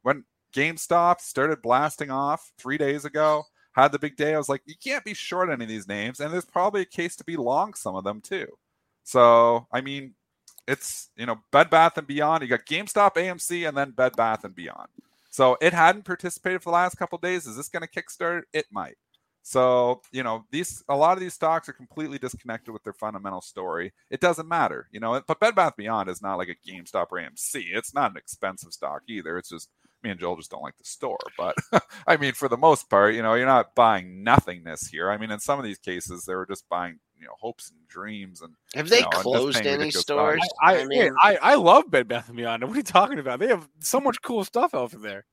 [0.03, 4.35] When GameStop started blasting off three days ago, had the big day.
[4.35, 6.21] I was like, you can't be short any of these names.
[6.21, 8.47] And there's probably a case to be long some of them too.
[9.05, 10.15] So, I mean,
[10.67, 12.43] it's, you know, Bed Bath and Beyond.
[12.43, 14.89] You got GameStop, AMC, and then Bed Bath and Beyond.
[15.31, 17.47] So it hadn't participated for the last couple days.
[17.47, 18.43] Is this going to kickstart?
[18.53, 18.97] It might.
[19.43, 23.41] So, you know, these a lot of these stocks are completely disconnected with their fundamental
[23.41, 23.95] story.
[24.11, 25.23] It doesn't matter, you know.
[25.27, 27.65] But Bed Bath Beyond is not like a GameStop or AMC.
[27.73, 29.39] It's not an expensive stock either.
[29.39, 29.71] It's just
[30.03, 31.19] me and Joel just don't like the store.
[31.37, 31.57] But
[32.07, 35.11] I mean, for the most part, you know, you're not buying nothingness here.
[35.11, 37.89] I mean, in some of these cases, they were just buying, you know, hopes and
[37.89, 40.41] dreams and Have they No, I'm closed any stores?
[40.41, 40.53] prices.
[40.63, 42.63] I, I, mean, I, I love Bed Bath and Beyond.
[42.65, 43.41] What are you talking about?
[43.41, 45.25] They have so much cool stuff over there.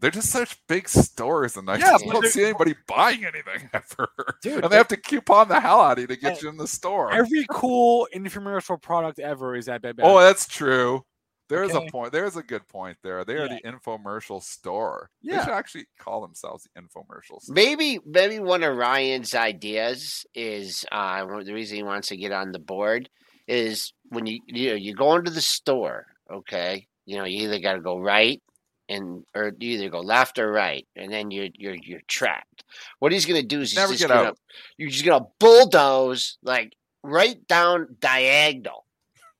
[0.00, 4.08] they're just such big stores, and I Yeah, just don't see anybody buying anything ever.
[4.42, 6.56] Dude, and they have to coupon the hell out of you to get you in
[6.56, 7.12] the store.
[7.12, 10.06] Every cool infomercial product ever is at Bed Bath.
[10.06, 11.04] Oh, that's true.
[11.50, 11.86] There's Okay.
[11.86, 12.12] a point.
[12.12, 13.24] There's a good point there.
[13.24, 13.58] They are Yeah.
[13.62, 15.10] the infomercial store.
[15.22, 17.54] They should actually call themselves the infomercial store.
[17.54, 22.52] Maybe maybe one of Ryan's ideas is uh, the reason he wants to get on
[22.52, 23.10] the board
[23.46, 27.58] is when you you know you go into the store, okay, you know you either
[27.58, 28.40] got to go right
[28.88, 32.64] and or you either go left or right, and then you're you're you're trapped.
[33.00, 34.38] What he's gonna do is he's Never just get gonna out.
[34.78, 38.84] you're just gonna bulldoze like right down diagonal,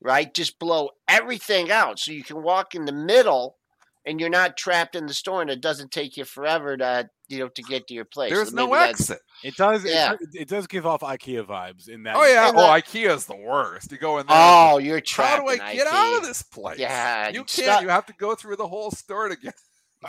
[0.00, 0.32] right?
[0.32, 3.56] Just blow everything out so you can walk in the middle
[4.06, 7.38] and you're not trapped in the store and it doesn't take you forever to you
[7.38, 8.32] know to get to your place.
[8.32, 9.18] There's So no exit.
[9.44, 9.84] It does.
[9.84, 10.14] Yeah.
[10.14, 12.16] It, it does give off IKEA vibes in that.
[12.16, 12.48] Oh yeah.
[12.48, 13.92] and Oh, that- IKEA's the worst.
[13.92, 14.36] You go in there.
[14.38, 15.42] Oh, you're how trapped.
[15.42, 16.78] do I in get out of this place?
[16.78, 17.66] Yeah, you can't.
[17.68, 19.54] not- You have to go through the whole store to get.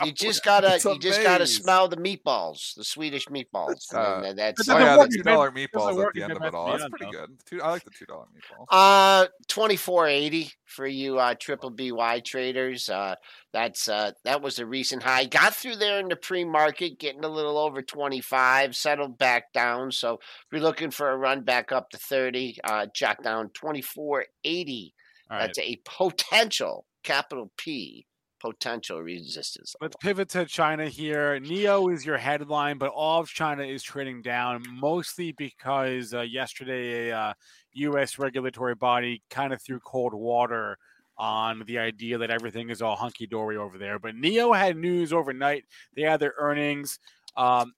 [0.04, 3.92] You just gotta It's you just gotta smell the meatballs, the Swedish meatballs.
[3.94, 6.54] Uh, and that's Oh yeah, the two Bed- meatballs at the end of Bed it
[6.54, 6.70] all.
[6.78, 7.38] That's pretty good.
[7.44, 8.66] Two, I like the two dollar meatballs.
[8.70, 12.88] Uh, twenty four eighty for you uh triple BY traders.
[12.88, 13.16] Uh,
[13.52, 15.26] that's uh that was a recent high.
[15.26, 19.52] Got through there in the pre market, getting a little over twenty five, settled back
[19.52, 19.92] down.
[19.92, 23.82] So if you're looking for a run back up to thirty, uh, jot down twenty
[23.82, 24.94] four eighty.
[25.30, 25.46] All right.
[25.48, 28.06] That's a potential capital P
[28.42, 29.76] potential resistance.
[29.80, 31.38] Let's pivot to China here.
[31.40, 37.10] Nio is your headline, but all of China is trading down, mostly because uh, yesterday
[37.10, 37.32] a uh,
[37.74, 38.18] U.S.
[38.18, 40.76] regulatory body kind of threw cold water
[41.16, 44.00] on the idea that everything is all hunky dory over there.
[44.00, 45.64] But Nio had news overnight.
[45.94, 46.98] They had their earnings.
[47.36, 47.72] Um,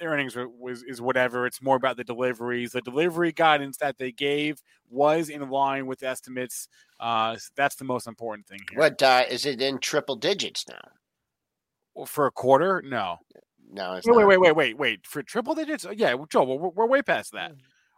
[0.00, 1.46] earnings was is whatever.
[1.46, 2.72] It's more about the deliveries.
[2.72, 6.68] The delivery guidance that they gave was in line with estimates.
[7.00, 8.78] Uh, that's the most important thing here.
[8.78, 12.04] What uh, is it in triple digits now?
[12.06, 12.82] For a quarter?
[12.84, 13.18] No.
[13.70, 14.28] No, it's Wait, wait, not.
[14.28, 15.06] wait, wait, wait, wait.
[15.06, 15.86] For triple digits?
[15.94, 17.52] Yeah, Joe, we're, we're way past that.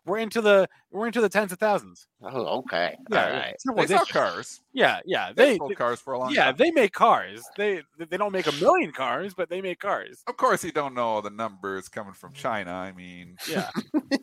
[0.07, 2.07] We're into the we're into the tens of thousands.
[2.23, 2.97] Oh, okay.
[3.11, 3.57] Yeah, All right.
[3.61, 4.61] triple They sell cars.
[4.73, 5.33] Yeah, yeah.
[5.35, 6.57] They They, sold cars for a long yeah, time.
[6.59, 7.42] they make cars.
[7.57, 10.23] They they don't make a million cars, but they make cars.
[10.29, 12.73] Of course, you don't know the numbers coming from China.
[12.73, 13.69] I mean, Yeah.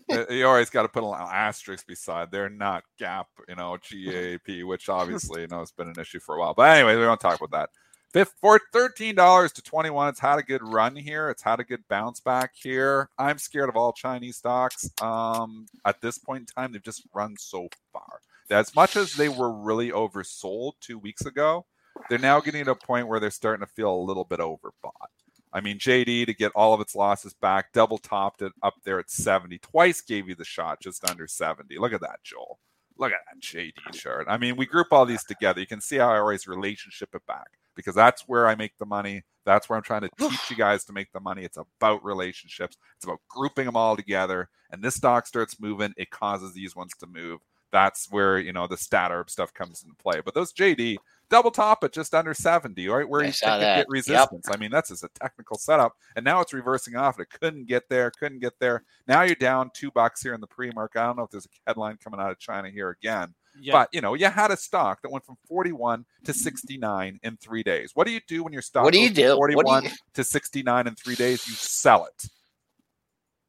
[0.30, 2.32] you always got to put an asterisk beside.
[2.32, 6.36] They're not Gap, you know, GAP, which obviously you know has been an issue for
[6.36, 6.54] a while.
[6.54, 7.70] But anyway, we don't talk about that.
[8.14, 11.30] For thirteen dollars to twenty one, it's had a good run here.
[11.32, 13.10] It's had a good bounce back here.
[13.18, 14.88] I'm scared of all Chinese stocks.
[15.02, 18.20] Um, at this point in time, they've just run so far.
[18.50, 21.66] That as much as they were really oversold two weeks ago,
[22.08, 25.10] they're now getting to a point where they're starting to feel a little bit overbought.
[25.52, 29.00] I mean, JD to get all of its losses back, double topped it up there
[29.00, 29.58] at 70.
[29.58, 31.80] Twice gave you the shot just under 70.
[31.80, 32.60] Look at that, Joel.
[32.98, 34.28] Look at that JD chart.
[34.30, 35.60] I mean, we group all these together.
[35.60, 38.86] You can see how I always relationship it back because that's where I make the
[38.86, 39.24] money.
[39.46, 41.44] That's where I'm trying to teach you guys to make the money.
[41.44, 42.78] It's about relationships.
[42.96, 44.50] It's about grouping them all together.
[44.72, 47.42] And this stock starts moving, it causes these ones to move.
[47.72, 50.22] That's where you know the stat arb stuff comes into play.
[50.24, 50.98] But those JD
[51.30, 53.10] double top at just under 70, right?
[53.10, 53.76] Where I you saw can that.
[53.78, 54.30] get Yep.
[54.30, 54.48] resistance.
[54.50, 55.94] I mean, that's just a technical setup.
[56.16, 57.20] And now it's reversing off.
[57.20, 58.84] It couldn't get there, couldn't get there.
[59.08, 61.00] Now you're down two bucks here in the pre-market.
[61.02, 63.34] I don't know if there's a headline coming out of China here again.
[63.60, 63.74] Yeah.
[63.74, 67.64] But you know, you had a stock that went from 41 to 69 in three
[67.64, 67.92] days.
[67.94, 69.38] What do you do when your stock What do goes you from do?
[69.38, 71.48] What do 41 you- to 69 in three days?
[71.48, 72.30] You sell it.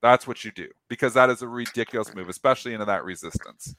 [0.03, 3.75] That's what you do because that is a ridiculous move, especially into that resistance.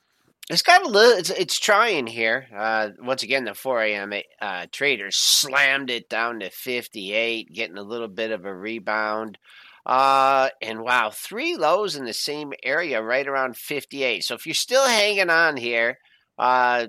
[0.49, 1.17] It's got a little.
[1.17, 2.47] It's, it's trying here.
[2.55, 4.13] Uh, once again, the 4 a.m.
[4.41, 9.37] Uh, traders slammed it down to 58, getting a little bit of a rebound.
[9.85, 14.23] Uh, and wow, three lows in the same area, right around 58.
[14.23, 15.97] So if you're still hanging on here,
[16.37, 16.87] uh,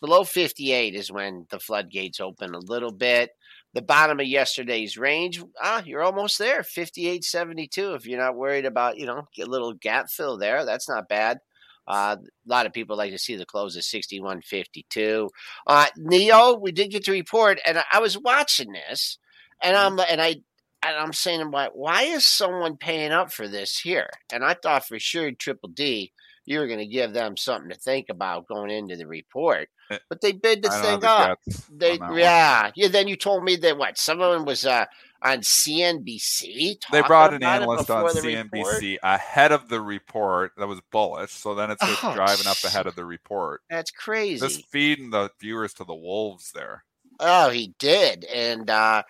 [0.00, 3.30] below 58 is when the floodgates open a little bit.
[3.74, 7.94] The bottom of yesterday's range, ah, you're almost there, 58.72.
[7.94, 11.08] If you're not worried about, you know, get a little gap fill there, that's not
[11.08, 11.38] bad.
[11.86, 15.28] Uh, a lot of people like to see the close of 61.52.
[15.66, 19.18] Uh, Nio, we did get the report, and I- I was watching this,
[19.62, 20.36] and I'm and I
[20.82, 24.10] and I'm saying, why why is someone paying up for this here?
[24.32, 26.12] And I thought for sure Triple D,
[26.46, 29.98] you were going to give them something to think about going into the report, Eh,
[30.08, 31.38] but they bid the thing up.
[31.70, 32.18] They that one.
[32.18, 32.88] yeah yeah.
[32.88, 34.86] Then you told me that what someone was uh,
[35.22, 36.78] on CNBC.
[36.90, 38.80] They brought an analyst on the report?
[38.80, 42.56] CNBC ahead of the report that was bullish, so then it's just Oh, driving up
[42.64, 43.62] ahead of the report.
[43.70, 44.46] That's crazy.
[44.46, 46.84] Just feeding the viewers to the wolves there.
[47.18, 49.02] Oh, he did, and uh,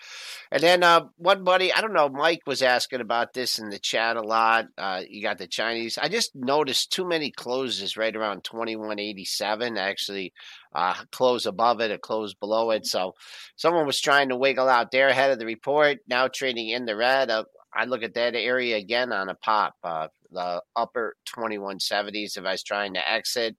[0.53, 3.81] and then uh, one buddy, I don't know, Mike was asking about this in the
[3.81, 4.67] chat a lot.
[4.79, 5.99] Uh, you got the Chinese.
[5.99, 9.77] I just noticed too many closes right around twenty one eighty seven.
[9.77, 10.33] Actually,
[10.73, 12.87] uh, close above it, a close below it.
[12.87, 13.15] So
[13.57, 15.99] someone was trying to wiggle out there ahead of the report.
[16.07, 17.29] Now trading in the red.
[17.31, 19.75] Uh, I look at that area again on a pop.
[19.83, 22.37] Uh, the upper twenty one seventies.
[22.37, 23.57] If I was trying to exit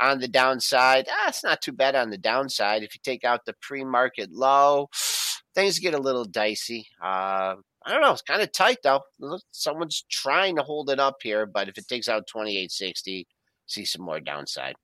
[0.00, 2.82] on the downside, ah, it's not too bad on the downside.
[2.82, 4.88] If you take out the pre-market low,
[5.54, 6.86] things get a little dicey.
[7.02, 8.12] Uh, I don't know.
[8.12, 9.02] It's kind of tight though.
[9.50, 13.26] Someone's trying to hold it up here, but if it takes out twenty eight sixty,
[13.66, 14.74] see some more downside.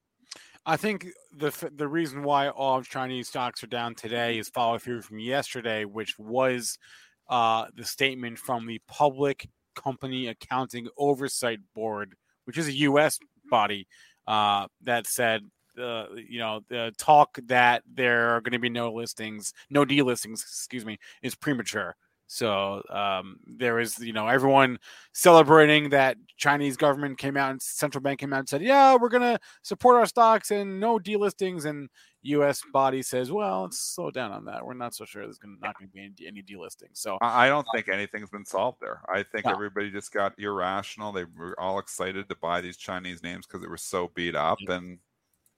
[0.66, 5.02] I think the the reason why all Chinese stocks are down today is follow through
[5.02, 6.78] from yesterday, which was
[7.28, 13.18] uh, the statement from the Public Company Accounting Oversight Board, which is a U.S.
[13.50, 13.86] body
[14.26, 15.42] uh, that said,
[15.78, 20.40] uh, you know, the talk that there are going to be no listings, no delistings,
[20.40, 21.96] excuse me, is premature.
[22.26, 24.78] So um, there is, you know, everyone
[25.12, 29.08] celebrating that Chinese government came out and central bank came out and said, yeah, we're
[29.10, 31.64] going to support our stocks and no delistings.
[31.66, 31.88] And
[32.22, 32.62] U.S.
[32.72, 34.64] body says, well, let's slow down on that.
[34.64, 36.94] We're not so sure there's gonna, not going to be any, any delistings.
[36.94, 39.00] So I don't think anything's been solved there.
[39.08, 39.52] I think No.
[39.52, 41.12] everybody just got irrational.
[41.12, 44.58] They were all excited to buy these Chinese names because they were so beat up.
[44.66, 44.98] And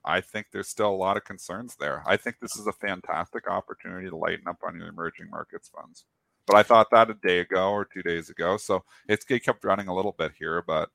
[0.04, 2.02] I think there's still a lot of concerns there.
[2.06, 6.04] I think this is a fantastic opportunity to lighten up on your emerging markets funds.
[6.46, 8.56] But I thought that a day ago or two days ago.
[8.56, 10.90] So it's it kept running a little bit here, but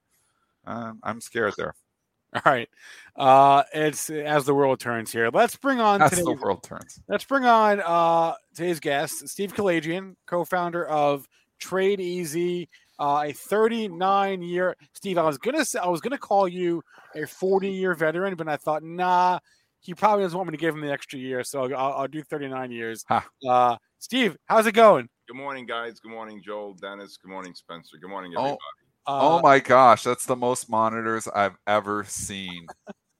[0.66, 1.76] um, I'm scared there.
[2.34, 2.70] all right,
[3.18, 5.30] uh, it's as the world turns here.
[5.34, 7.02] Let's bring on today's the world turns.
[7.10, 11.28] Let's bring on uh, today's guest, Steve Kalayjian, co-founder of
[11.62, 12.70] TradeEZ,
[13.00, 14.78] uh, a 39 year.
[14.94, 16.82] Steve, I was gonna say, I was gonna call you
[17.16, 19.40] a 40 year veteran, but I thought, nah,
[19.82, 22.24] he probably doesn't want me to give him the extra year, so I'll, I'll do
[22.24, 23.04] 39 years.
[23.10, 23.28] Ha.
[23.46, 25.10] Uh, Steve, how's it going?
[25.32, 26.02] Good morning, guys.
[26.02, 27.16] Good morning, Joel, Dennis.
[27.16, 27.96] Good morning, Spencer.
[27.96, 28.40] Good morning, Oh.
[28.42, 28.60] everybody.
[29.08, 32.68] Uh, oh my gosh, that's the most monitors I've ever seen.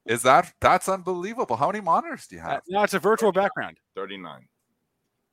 [0.06, 1.56] Is that that's unbelievable?
[1.56, 2.64] How many monitors do you uh, have?
[2.68, 3.78] no, it's a virtual background.
[3.96, 4.46] 39.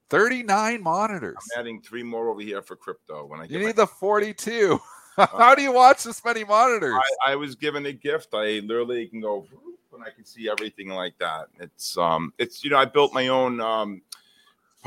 [0.09, 1.35] 39 monitors.
[1.57, 3.27] I'm adding three more over here for crypto.
[3.27, 4.79] When I You get my- need the 42.
[5.17, 6.95] How do you watch this many monitors?
[7.27, 8.29] I, I was given a gift.
[8.35, 9.49] I literally can go
[9.93, 11.49] and I can see everything like that.
[11.59, 14.01] It's um, it's you know, I built my own um,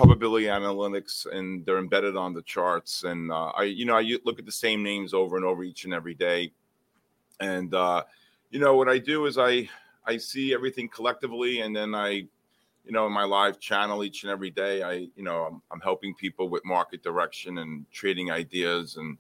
[0.02, 3.04] probability analytics, and they're embedded on the charts.
[3.04, 5.86] And uh, I, you know, I look at the same names over and over each
[5.86, 6.52] and every day.
[7.40, 8.04] And uh,
[8.50, 9.70] you know, what I do is I
[10.06, 14.32] I see everything collectively, and then I, you know, in my live channel each and
[14.32, 18.98] every day, I, you know, I'm, I'm helping people with market direction and trading ideas
[18.98, 19.18] and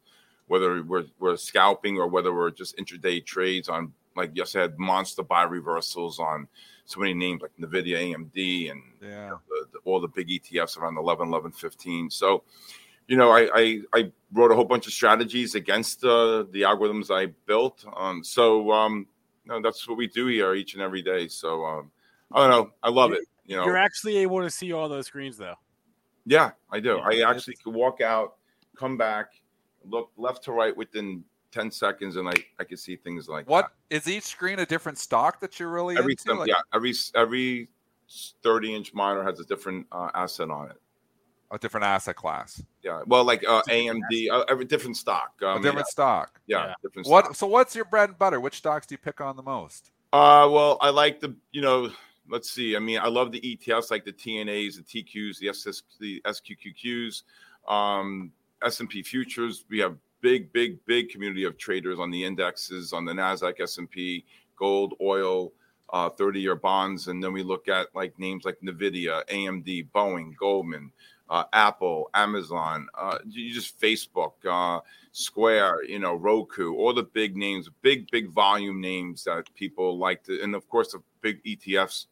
[0.47, 4.77] whether we're, we're scalping or whether we're just intraday trades on like yes I had
[4.77, 6.45] monster buy reversals on
[6.92, 9.32] so many names like nvidia amd and yeah.
[9.48, 12.44] the, the, all the big etfs around 11 11 15 so
[13.08, 17.10] you know i i, I wrote a whole bunch of strategies against uh, the algorithms
[17.10, 19.08] i built um, so um
[19.46, 21.92] you know, that's what we do here each and every day so um
[22.32, 25.08] i don't know i love it you know You're actually able to see all those
[25.08, 25.56] screens though.
[26.26, 27.02] yeah, I do.
[27.12, 28.36] Yeah, I actually could walk out,
[28.78, 29.28] come back,
[29.84, 33.72] look left to right within 10 seconds, and I, I could see things like What
[33.89, 35.97] is each screen a different stock that you're really.
[35.97, 36.34] Every, into?
[36.34, 37.70] Like yeah, every, every
[38.43, 40.78] 30 inch monitor has a different uh, asset on it.
[41.52, 43.04] a different asset class, Yeah.
[43.06, 45.34] Well, like uh, AMD, uh, every different stock.
[45.41, 46.39] a Um, different stock.
[46.47, 46.74] yeah, Yeah.
[46.82, 47.26] different What?
[47.26, 47.36] stock.
[47.36, 48.39] So what's your bread and butter?
[48.39, 49.91] Which stocks do you pick on the most?
[50.14, 51.91] Uh, well, I like the, you know,
[52.30, 52.76] let's see.
[52.76, 57.24] I mean, I love the ETFs like the TNAs, the TQs, the SS, the SQQQs,
[57.68, 58.32] um,
[58.64, 59.66] S&P futures.
[59.70, 64.24] We have big, big, big community of traders on the indexes, on the Nasdaq, S&P,
[64.55, 65.51] gold, oil,
[65.91, 70.91] uh, 30-year bonds, and then we look at like names like Nvidia, AMD, Boeing, Goldman,
[71.30, 74.80] uh, Apple, Amazon, uh, you just Facebook, uh,
[75.11, 80.24] Square, you know, Roku, all the big names, big, big volume names that people like
[80.24, 82.05] to, and of course the big ETFs,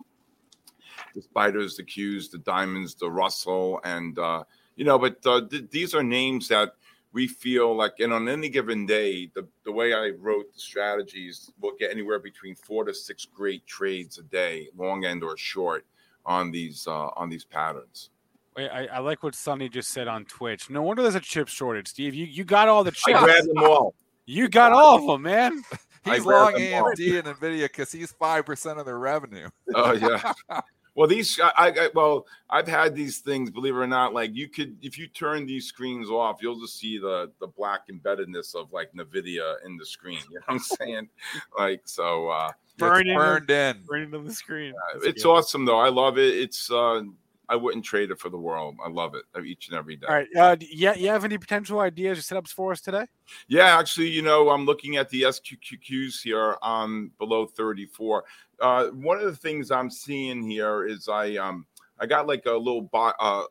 [1.15, 4.43] the spiders, the Qs, the diamonds, the Russell, and uh,
[4.75, 6.73] you know, but th- these are names that
[7.11, 11.51] we feel like, and on any given day, the, the way I wrote the strategies,
[11.59, 15.85] we'll get anywhere between four to six great trades a day, long end or short,
[16.25, 18.11] on these uh, on these patterns.
[18.55, 20.69] Wait, I, I like what Sonny just said on Twitch.
[20.69, 22.13] No wonder there's a chip shortage, Steve.
[22.13, 23.23] You you got all the I chips.
[23.23, 23.95] grabbed them all.
[24.25, 25.63] You got all of them, man.
[26.05, 26.91] He's grabbed long them all.
[26.91, 29.49] AMD and Nvidia because he's five percent of their revenue.
[29.75, 30.33] Oh yeah.
[30.99, 33.49] Well, these I, I well, I've had these things.
[33.49, 36.77] Believe it or not, like you could, if you turn these screens off, you'll just
[36.77, 40.19] see the the black embeddedness of like Nvidia in the screen.
[40.29, 41.09] You know what I'm saying?
[41.57, 43.83] like so, uh, Burn it's in burned in.
[43.89, 44.73] Right into the screen.
[45.01, 45.79] it's awesome though.
[45.79, 46.35] I love it.
[46.35, 47.03] It's uh,
[47.49, 48.77] I wouldn't trade it for the world.
[48.83, 50.05] I love it each and every day.
[50.07, 50.27] All right.
[50.37, 53.05] Uh, yeah, you have any potential ideas or setups for us today?
[53.47, 58.23] Yeah, actually, you know, I'm looking at the SQQQs here on below 34.
[58.61, 61.65] Uh, one of the things I'm seeing here is I um
[61.99, 63.43] I got like a little bo- uh,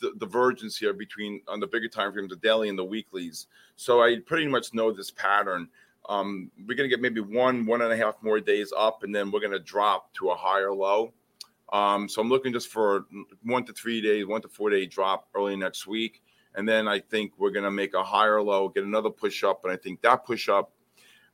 [0.00, 3.46] d- divergence here between on the bigger time frames, the daily and the weeklies.
[3.76, 5.68] So I pretty much know this pattern.
[6.08, 9.30] Um, we're gonna get maybe one one and a half more days up, and then
[9.30, 11.12] we're gonna drop to a higher low.
[11.72, 13.06] Um, so I'm looking just for
[13.42, 16.22] one to three days, one to four day drop early next week.
[16.54, 19.64] And then I think we're going to make a higher low, get another push up.
[19.64, 20.72] And I think that push up,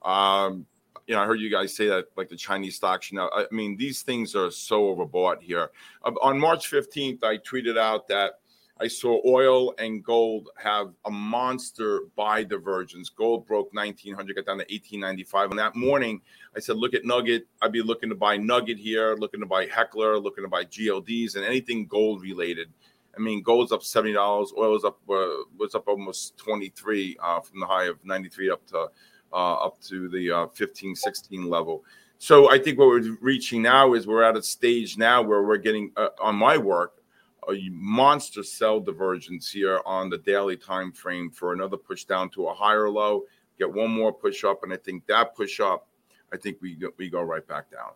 [0.03, 0.67] um,
[1.07, 3.47] you know, I heard you guys say that like the Chinese stocks, you know, I
[3.51, 5.71] mean, these things are so overbought here.
[6.05, 8.41] Uh, on March 15th, I tweeted out that
[8.83, 13.09] I saw oil and gold have a monster buy divergence.
[13.09, 15.51] Gold broke 1900, got down to 1895.
[15.51, 16.21] And that morning,
[16.57, 17.47] I said, look at Nugget.
[17.63, 21.37] I'd be looking to buy Nugget here, looking to buy Hecla, looking to buy GLDs
[21.37, 22.71] and anything gold related.
[23.17, 24.53] I mean, gold's up seventy dollars.
[24.59, 28.31] Oil is up uh, was up almost twenty three uh, from the high of ninety
[28.31, 28.89] three up to
[29.33, 31.85] uh, up to the uh, 15, 16 level.
[32.19, 35.57] So I think what we're reaching now is we're at a stage now where we're
[35.57, 37.02] getting uh, on my work
[37.49, 42.47] a monster sell divergence here on the daily time frame for another push down to
[42.49, 43.25] a higher low.
[43.59, 45.89] Get one more push up, and I think that push up,
[46.33, 47.93] I think we go, we go right back down.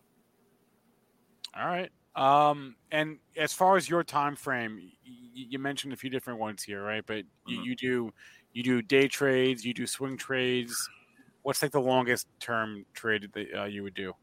[1.55, 1.91] All right.
[2.15, 6.63] Um, and as far as your time frame, y- you mentioned a few different ones
[6.63, 7.05] here, right?
[7.05, 7.71] But you, Mhm.
[7.71, 8.13] you do
[8.53, 10.91] you do day trades, you do swing trades.
[11.43, 14.15] What's like the longest term trade that uh, you would do?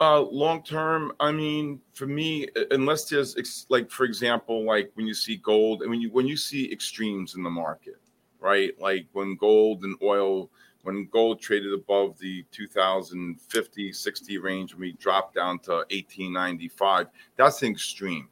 [0.00, 5.06] Uh, long term, I mean, for me, unless there's ex- like, for example, like when
[5.06, 8.00] you see gold, and when you when you see extremes in the market,
[8.40, 8.78] right?
[8.80, 10.50] Like when gold and oil,
[10.82, 17.62] when gold traded above the 2050, 60 range, and we dropped down to 1895, that's
[17.62, 18.28] an extreme.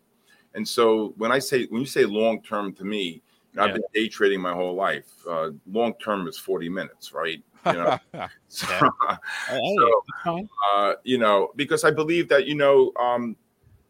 [0.55, 3.23] And so when I say when you say long term to me,
[3.57, 5.07] I've been day trading my whole life.
[5.29, 7.43] Uh, long term is 40 minutes, right?
[7.67, 7.99] You know,
[8.49, 8.67] so,
[9.49, 9.77] Hey,
[10.25, 13.37] So- uh, you know, because I believe that you know, um,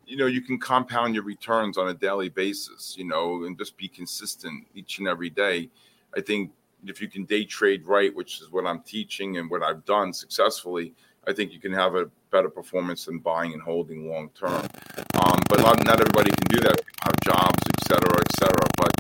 [0.07, 3.77] you know, you can compound your returns on a daily basis, you know, and just
[3.77, 5.71] be consistent each and every day.
[6.17, 6.51] I think
[6.87, 10.13] if you can day trade right, which is what I'm teaching and what I've done
[10.13, 10.93] successfully,
[11.27, 14.67] I think you can have a better performance than buying and holding long term.
[15.15, 16.85] Um, but not, not everybody can do that.
[16.85, 18.67] People have jobs, et cetera, et cetera.
[18.77, 18.93] But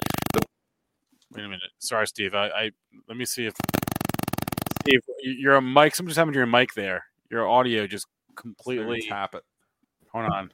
[1.35, 1.71] Wait a minute.
[1.79, 2.35] Sorry, Steve.
[2.35, 2.71] I, I
[3.09, 3.55] let me see if
[4.83, 5.95] Steve, y- you're a mic.
[5.95, 7.05] Something just happened to your mic there.
[7.31, 9.03] Your audio just completely.
[9.09, 9.45] tap it.
[10.13, 10.53] Hold on.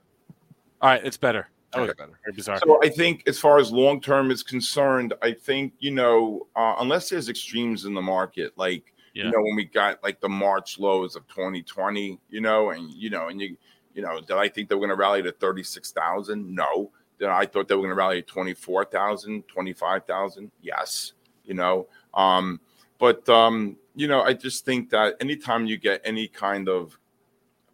[0.81, 1.49] All right, it's better.
[1.73, 2.19] That was Okay, better.
[2.25, 2.59] very bizarre.
[2.65, 6.77] So I think, as far as long term is concerned, I think you know, uh,
[6.79, 9.25] unless there's extremes in the market, like Yeah.
[9.25, 13.11] you know, when we got like the March lows of 2020, you know, and you
[13.11, 13.57] know, and you,
[13.95, 16.55] you know, did I think they were going to rally to 36,000?
[16.55, 16.91] No.
[17.19, 20.53] Did I thought they were going to rally to 24,000, 25,000?
[20.63, 21.15] Yes.
[21.45, 22.61] You know, um,
[22.99, 26.99] but um, you know, I just think that anytime you get any kind of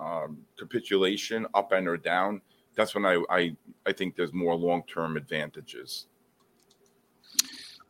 [0.01, 2.41] um, capitulation, up and or down,
[2.75, 3.57] that's when I I,
[3.87, 6.07] I think there's more long term advantages.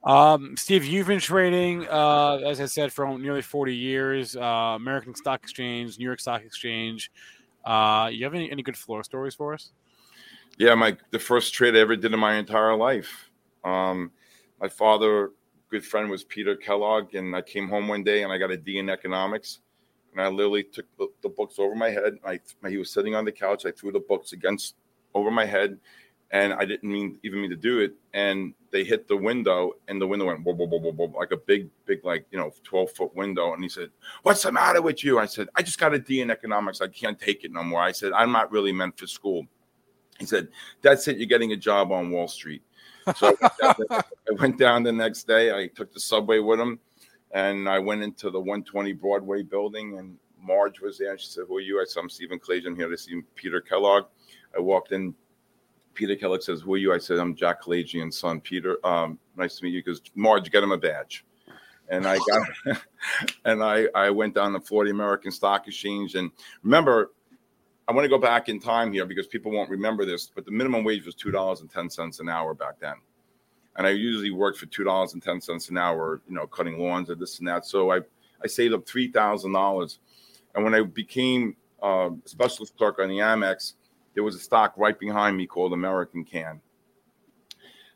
[0.04, 4.36] Um, Steve, you've been trading, uh, as I said, for nearly 40 years.
[4.36, 7.10] Uh, American Stock Exchange, New York Stock Exchange.
[7.64, 9.70] Uh, you have any, any good floor stories for us?
[10.58, 13.30] Yeah, my the first trade I ever did in my entire life.
[13.64, 14.12] Um,
[14.60, 15.30] my father,
[15.70, 18.56] good friend, was Peter Kellogg, and I came home one day and I got a
[18.56, 19.60] D in economics,
[20.12, 22.18] and I literally took the, the books over my head.
[22.24, 23.66] I he was sitting on the couch.
[23.66, 24.76] I threw the books against
[25.14, 25.78] over my head,
[26.30, 27.94] and I didn't mean even mean to do it.
[28.12, 31.32] And they hit the window, and the window went whoa, whoa, whoa, whoa, whoa, like
[31.32, 33.54] a big, big, like you know, twelve foot window.
[33.54, 33.90] And he said,
[34.22, 36.80] "What's the matter with you?" I said, "I just got a D in economics.
[36.80, 39.46] I can't take it no more." I said, "I'm not really meant for school."
[40.18, 40.48] He said,
[40.82, 41.18] "That's it.
[41.18, 42.62] You're getting a job on Wall Street."
[43.16, 44.02] So I
[44.38, 45.52] went, down the, the next day.
[45.52, 46.78] I took the subway with him,
[47.32, 49.98] and I went into the 120 Broadway building.
[49.98, 51.16] And Marge was there.
[51.18, 52.72] She said, "Who are you?" I said, "I'm Stephen Clayton.
[52.72, 54.04] I'm here to see Peter Kellogg."
[54.56, 55.14] I walked in.
[55.94, 58.78] Peter Kellogg says, "Who are you?" I said, "I'm Jack Kalayjian's son, Peter.
[58.84, 61.24] Um, nice to meet you." Because Marge, get him a badge.
[61.88, 62.82] And I got,
[63.44, 66.14] and I I went down the Florida American Stock Exchange.
[66.14, 66.30] And
[66.62, 67.12] remember,
[67.86, 70.50] I want to go back in time here because people won't remember this, but the
[70.50, 72.94] minimum wage was two dollars and ten cents an hour back then,
[73.76, 76.78] and I usually worked for two dollars and ten cents an hour, you know, cutting
[76.78, 77.66] lawns and this and that.
[77.66, 78.00] So I
[78.42, 79.98] I saved up three thousand dollars,
[80.54, 83.74] and when I became uh, a specialist clerk on the Amex,
[84.14, 86.60] there was a stock right behind me called American Can.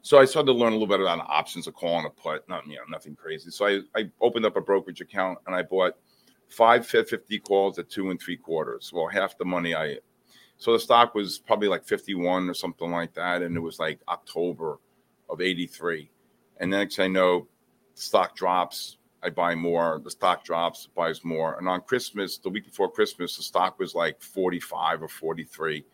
[0.02, 2.48] So I started to learn a little bit about options, a call and a put,
[2.48, 3.50] not you know nothing crazy.
[3.50, 5.96] So I, I opened up a brokerage account and I bought
[6.48, 8.90] five 50 calls at two and three quarters.
[8.92, 9.98] Well, half the money I.
[10.56, 14.00] So the stock was probably like 51 or something like that, and it was like
[14.08, 14.80] October
[15.30, 16.10] of 83.
[16.58, 17.46] And next I know,
[17.94, 18.96] stock drops.
[19.22, 20.00] I buy more.
[20.02, 21.58] The stock drops, buys more.
[21.58, 25.84] And on Christmas, the week before Christmas, the stock was like 45 or 43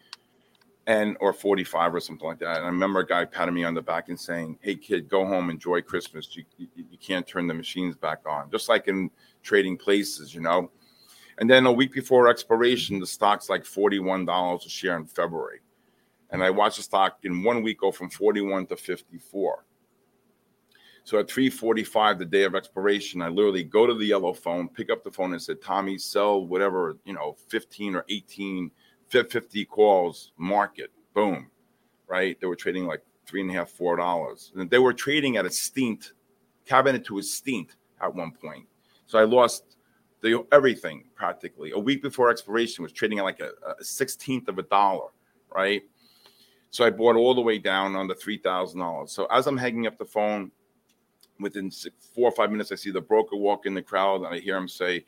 [0.87, 2.59] and or 45 or something like that.
[2.59, 5.25] And I remember a guy patting me on the back and saying, Hey kid, go
[5.25, 6.37] home, enjoy Christmas.
[6.37, 8.51] You, you, you can't turn the machines back on.
[8.51, 9.11] Just like in
[9.45, 10.71] trading places, you know.
[11.39, 15.61] And then a week before expiration, the stock's like $41 a share in February.
[16.31, 19.65] And I watched the stock in one week go from 41 to 54.
[21.05, 24.91] So at 3:45, the day of expiration, I literally go to the yellow phone, pick
[24.91, 28.71] up the phone, and said, "Tommy, sell whatever you know, 15 or 18,
[29.07, 31.51] 50 calls, market, boom,
[32.07, 32.41] right?
[32.41, 35.45] They were trading like three and a half, four dollars, and they were trading at
[35.45, 36.15] a stint,
[36.65, 38.67] cabinet to a stint at one point.
[39.07, 39.77] So I lost
[40.21, 41.73] the everything practically.
[41.73, 45.09] A week before expiration, was trading at like a, a sixteenth of a dollar,
[45.55, 45.83] right?
[46.71, 49.13] So I bought all the way down on the three thousand dollars.
[49.13, 50.51] So as I'm hanging up the phone,
[51.39, 54.35] within six, four or five minutes, I see the broker walk in the crowd, and
[54.35, 55.05] I hear him say,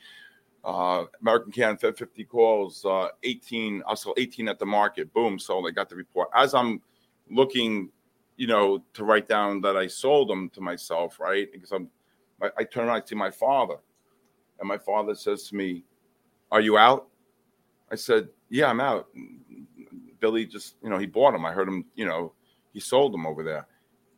[0.65, 3.83] uh, "American Can Fed 50 calls, uh, 18.
[3.87, 5.67] I'll sell 18 at the market." Boom, sold.
[5.67, 6.29] I got the report.
[6.35, 6.83] As I'm
[7.31, 7.91] looking,
[8.37, 11.51] you know, to write down that I sold them to myself, right?
[11.51, 11.89] Because I'm,
[12.43, 13.77] I, I turn around, I see my father,
[14.59, 15.85] and my father says to me,
[16.51, 17.09] "Are you out?"
[17.91, 19.09] I said, "Yeah, I'm out."
[20.21, 21.45] Billy just, you know, he bought them.
[21.45, 22.33] I heard him, you know,
[22.73, 23.67] he sold them over there.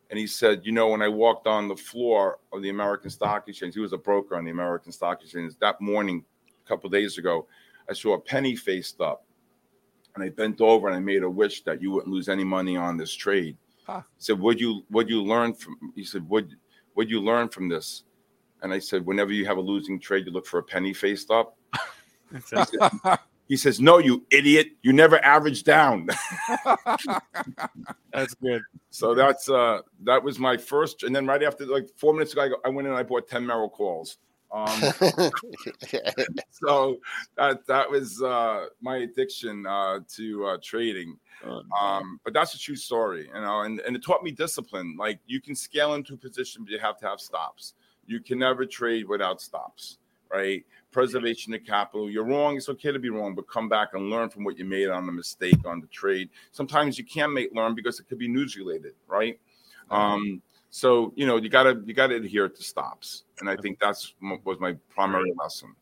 [0.09, 3.47] And he said, you know, when I walked on the floor of the American Stock
[3.47, 5.53] Exchange, he was a broker on the American Stock Exchange.
[5.59, 6.25] That morning,
[6.65, 7.47] a couple of days ago,
[7.89, 9.25] I saw a penny faced up.
[10.15, 12.75] And I bent over and I made a wish that you wouldn't lose any money
[12.75, 13.55] on this trade.
[13.85, 14.01] Huh.
[14.17, 16.45] He said, What you what you learn from he said, What
[16.95, 18.03] what you learn from this?
[18.61, 21.31] And I said, Whenever you have a losing trade, you look for a penny faced
[21.31, 21.57] up.
[23.49, 24.67] He says, No, you idiot.
[24.83, 26.07] You never average down.
[28.13, 28.61] That's good.
[28.91, 32.41] So that's uh that was my first, and then right after like four minutes ago,
[32.43, 34.17] I, go- I went in and I bought ten Merrill calls.
[34.51, 34.67] Um,
[36.51, 36.97] so
[37.37, 41.17] that that was uh my addiction uh to uh trading.
[41.79, 44.95] Um, but that's a true story, you know, and, and it taught me discipline.
[44.99, 47.75] Like you can scale into a position, but you have to have stops.
[48.09, 49.99] You can never trade without stops,
[50.31, 50.65] right?
[50.91, 52.09] Preservation of capital.
[52.09, 52.57] You're wrong.
[52.57, 55.05] It's okay to be wrong, but come back and learn from what you made on
[55.05, 56.29] the mistake on the trade.
[56.51, 59.39] Sometimes you can't make learn because it could be news related, right?
[59.91, 60.41] Um,
[60.71, 64.59] so you know you gotta you gotta adhere to stops, and I think that's was
[64.59, 65.75] my primary lesson.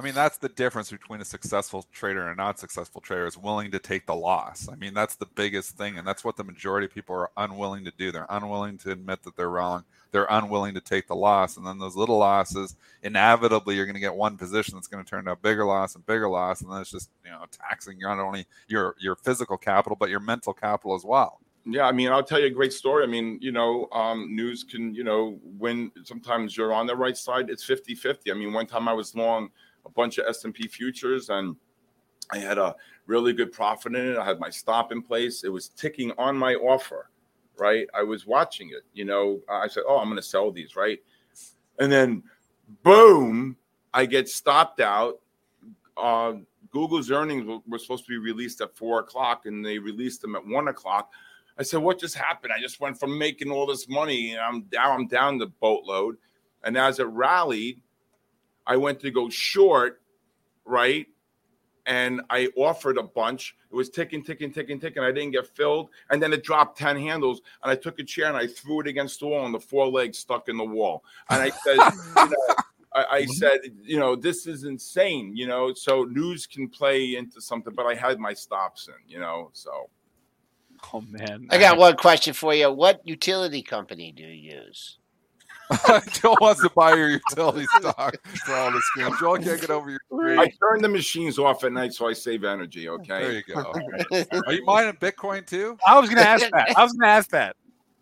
[0.00, 3.36] I mean, that's the difference between a successful trader and a not successful trader is
[3.36, 4.66] willing to take the loss.
[4.66, 7.84] I mean, that's the biggest thing, and that's what the majority of people are unwilling
[7.84, 8.10] to do.
[8.10, 9.84] They're unwilling to admit that they're wrong.
[10.10, 14.00] They're unwilling to take the loss, and then those little losses, inevitably, you're going to
[14.00, 16.72] get one position that's going to turn to a bigger loss and bigger loss, and
[16.72, 20.54] then it's just you know taxing not only your your physical capital but your mental
[20.54, 21.40] capital as well.
[21.66, 23.04] Yeah, I mean, I'll tell you a great story.
[23.04, 27.16] I mean, you know, um, news can, you know, when sometimes you're on the right
[27.16, 28.30] side, it's 50 50.
[28.30, 29.50] I mean, one time I was long
[29.86, 31.56] a bunch of S&P futures and
[32.32, 32.74] I had a
[33.06, 34.18] really good profit in it.
[34.18, 35.42] I had my stop in place.
[35.44, 37.10] It was ticking on my offer,
[37.58, 37.86] right?
[37.94, 39.40] I was watching it, you know.
[39.48, 41.00] I said, oh, I'm going to sell these, right?
[41.78, 42.22] And then,
[42.82, 43.56] boom,
[43.92, 45.20] I get stopped out.
[45.96, 46.34] Uh,
[46.70, 50.46] Google's earnings were, supposed to be released at four o'clock, and they released them at
[50.46, 51.10] one o'clock.
[51.58, 52.52] I said, "What just happened?
[52.56, 55.00] I just went from making all this money, and I'm down.
[55.00, 56.16] I'm down the boatload."
[56.62, 57.82] And as it rallied,
[58.66, 60.00] I went to go short,
[60.64, 61.06] right?
[61.86, 63.56] And I offered a bunch.
[63.70, 65.02] It was ticking, ticking, ticking, ticking.
[65.02, 65.88] I didn't get filled.
[66.10, 67.40] And then it dropped 10 handles.
[67.62, 69.88] And I took a chair and I threw it against the wall, and the four
[69.88, 71.02] legs stuck in the wall.
[71.30, 71.76] And I said,
[72.16, 72.54] you know,
[72.92, 75.72] I, I said, you know, this is insane, you know.
[75.74, 79.50] So news can play into something, but I had my stops in, you know.
[79.52, 79.88] So
[80.92, 82.70] Oh man, I got one question for you.
[82.70, 84.98] What utility company do you use?
[86.12, 89.18] Joel wants to buy your utility stock for all the screens.
[89.20, 90.00] Joel can't get over your
[90.38, 92.88] I turn the machines off at night so I save energy.
[92.88, 93.22] Okay.
[93.22, 93.72] There you go.
[94.46, 95.78] Are you mining Bitcoin too?
[95.86, 96.76] I was gonna ask that.
[96.76, 97.56] I was gonna ask that.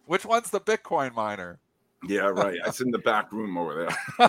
[0.06, 1.58] Which one's the Bitcoin miner?
[2.06, 2.58] Yeah, right.
[2.66, 4.28] It's in the back room over there.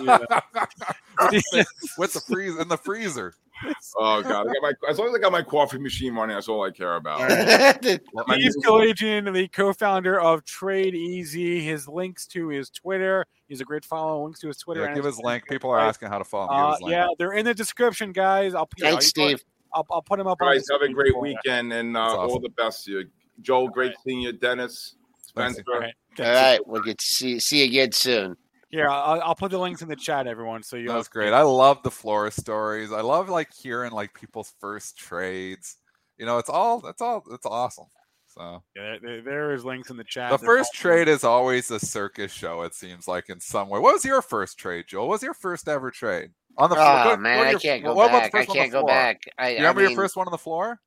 [1.98, 3.34] With the freeze in the freezer.
[3.98, 6.48] Oh god, I got my as long as I got my coffee machine running, that's
[6.48, 7.20] all I care about.
[8.26, 11.62] My He's news- Kalayjian, the co-founder of TradeEZ.
[11.62, 13.26] His links to his Twitter.
[13.48, 14.24] He's a great follow.
[14.24, 14.82] Links to his Twitter.
[14.84, 15.46] Yeah, give his link.
[15.48, 16.84] People are asking how to follow him.
[16.84, 18.54] Uh, yeah, they're in the description, guys.
[18.54, 19.42] I'll Thanks, Steve.
[19.74, 20.38] I'll, I'll put them up.
[20.40, 21.34] on guys, have a great for you.
[21.44, 23.04] weekend and uh, That's all the best to you.
[23.40, 24.32] Joel, great seeing you.
[24.32, 25.64] Dennis, Spencer.
[25.72, 25.94] All right.
[26.18, 28.36] All right, we'll get to see see you again soon.
[28.70, 30.62] Here, I'll, I'll put the links in the chat, everyone.
[30.62, 30.88] So you.
[30.88, 31.32] That was great.
[31.32, 32.92] I love the Flora stories.
[32.92, 35.76] I love like hearing like people's first trades.
[36.18, 37.86] You know, it's all that's all it's awesome.
[38.28, 40.30] So Yeah, there, there is links in the chat.
[40.30, 42.62] the They're first all- trade is always a circus show.
[42.62, 43.80] It seems like in some way.
[43.80, 45.08] What was your first trade, Joel?
[45.08, 46.86] What was your first ever trade on the floor?
[46.88, 48.34] Oh Go- man, go I your- can't go what about the back.
[48.34, 49.22] I first one on can't the go back.
[49.36, 50.80] I, You I remember mean, your first one on the floor?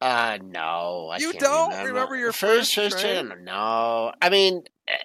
[0.00, 1.88] Uh, no, I You can't don't remember.
[1.88, 3.26] remember your first first first trade?
[3.26, 3.44] trade?
[3.44, 4.96] No, I mean, eh,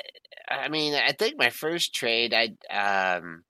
[0.49, 2.55] I mean, I think my first trade, I
[3.17, 3.43] um,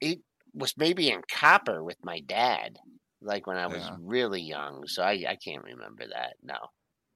[0.00, 0.20] it
[0.54, 2.78] was maybe in copper with my dad,
[3.20, 3.96] like when I was Yeah.
[3.96, 4.86] really young.
[4.86, 6.36] So I I can't remember that.
[6.42, 6.58] No,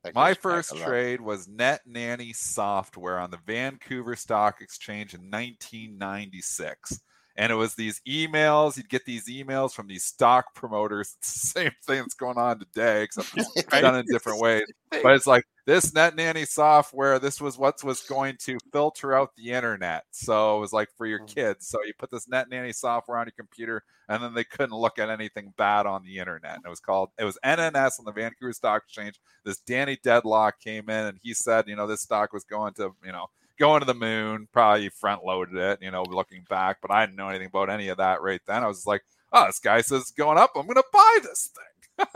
[0.05, 7.01] That My first trade was Net Nanny Software on the Vancouver Stock Exchange in 1996.
[7.36, 8.76] And it was these emails.
[8.76, 11.16] You'd get these emails from these stock promoters.
[11.18, 14.66] It's the same thing that's going on today, except it's done in different ways.
[15.03, 17.19] But it's like this Net Nanny software.
[17.19, 20.05] This was what was going to filter out the internet.
[20.11, 21.35] So it was like for your Mm.
[21.35, 21.69] kids.
[21.69, 24.99] So you put this Net Nanny software on your computer, and then they couldn't look
[24.99, 26.57] at anything bad on the internet.
[26.57, 29.21] And it was called it was NNS on the Vancouver Stock Exchange.
[29.45, 32.95] This Danny Deadlock came in, and he said, you know, this stock was going to,
[33.05, 33.27] you know,
[33.59, 34.49] going to the moon.
[34.53, 36.79] Probably front loaded it, you know, looking back.
[36.83, 38.65] But I didn't know anything about any of that right then.
[38.65, 39.03] I was like,
[39.33, 40.51] oh, this guy says it's going up.
[40.57, 41.65] I'm going to buy this thing.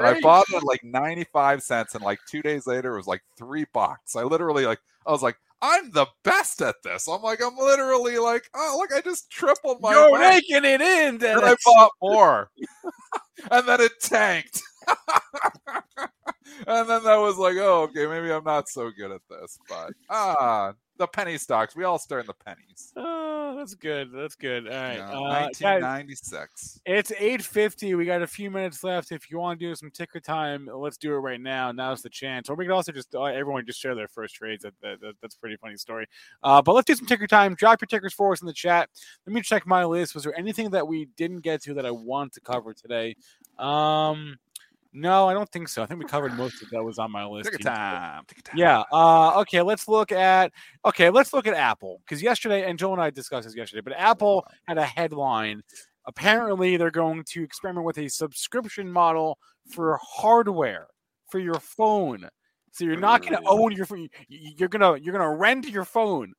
[0.00, 3.22] I bought it at like 95 cents, and like two days later, it was like
[3.38, 4.16] three bucks.
[4.16, 7.08] I literally like, I was like, I'm the best at this.
[7.08, 10.26] I'm like, I'm literally like, oh, look, I just tripled my You're money.
[10.36, 11.56] making it in, And I Dennis.
[11.64, 12.50] bought more,
[13.50, 14.60] and then it tanked.
[16.66, 19.58] and then that was like, oh, okay, maybe I'm not so good at this.
[19.68, 21.76] But ah, the penny stocks.
[21.76, 22.92] We all start in the pennies.
[22.96, 24.10] Oh, that's good.
[24.12, 24.66] That's good.
[24.66, 24.98] All right.
[24.98, 25.10] Uh,
[25.48, 26.80] guys, 1996.
[26.86, 27.96] It's 8:50.
[27.96, 29.12] We got a few minutes left.
[29.12, 31.72] If you want to do some ticker time, let's do it right now.
[31.72, 32.48] Now's the chance.
[32.48, 34.62] Or we could also just uh, everyone just share their first trades.
[34.62, 36.06] That, that, that- that's a pretty funny story.
[36.42, 37.54] Uh, but let's do some ticker time.
[37.54, 38.88] Drop your tickers for us in the chat.
[39.26, 40.14] Let me check my list.
[40.14, 43.16] Was there anything that we didn't get to that I want to cover today?
[43.58, 44.38] Um,
[44.98, 45.82] No, I don't think so.
[45.82, 47.50] I think we covered most of that was on my list.
[47.50, 48.24] Take your time.
[48.26, 48.58] Take your time.
[48.58, 48.82] Yeah.
[48.90, 49.60] Uh, okay.
[49.60, 50.52] Let's look at.
[50.86, 51.10] Okay.
[51.10, 54.46] Let's look at Apple because yesterday, and Joel and I discussed this yesterday, but Apple
[54.66, 55.62] had a headline.
[56.06, 59.38] Apparently, they're going to experiment with a subscription model
[59.70, 60.86] for hardware
[61.28, 62.28] for your phone.
[62.72, 64.08] So you're not going to own your phone.
[64.28, 66.32] You're gonna you're gonna rent your phone.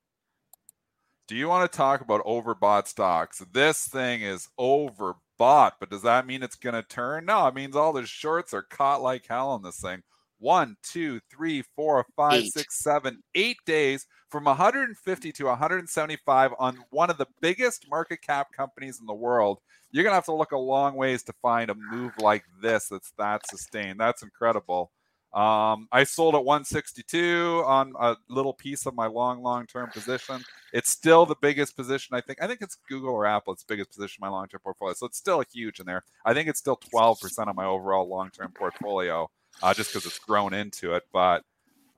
[1.27, 3.43] Do you want to talk about overbought stocks?
[3.51, 7.25] This thing is overbought, but does that mean it's going to turn?
[7.25, 10.03] No, it means all the shorts are caught like hell on this thing.
[10.39, 12.53] One, two, three, four, five, Eight.
[12.53, 18.51] six, seven, eight days from 150 to 175 on one of the biggest market cap
[18.55, 19.59] companies in the world.
[19.91, 22.89] You're going to have to look a long ways to find a move like this
[22.89, 23.99] that's that sustained.
[23.99, 24.91] That's incredible.
[25.37, 30.43] Um, I sold at 162 on a little piece of my long, long term position.
[30.73, 32.17] It's still the biggest position.
[32.17, 32.41] I think.
[32.41, 33.53] I think it's Google or Apple.
[33.53, 34.95] It's biggest position in my long term portfolio.
[34.95, 36.03] So it's still huge in there.
[36.25, 39.29] I think it's still 12% of my overall long term portfolio,
[39.61, 41.03] uh, just because it's grown into it.
[41.13, 41.43] But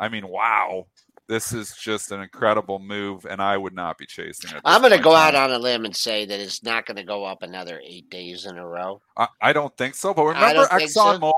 [0.02, 0.88] I mean, wow,
[1.30, 4.62] this is just an incredible move, and I would not be chasing it.
[4.66, 7.04] I'm going to go out on a limb and say that it's not going to
[7.04, 9.02] go up another eight days in a row.
[9.16, 10.14] I, I don't think so.
[10.14, 11.34] But remember don't so.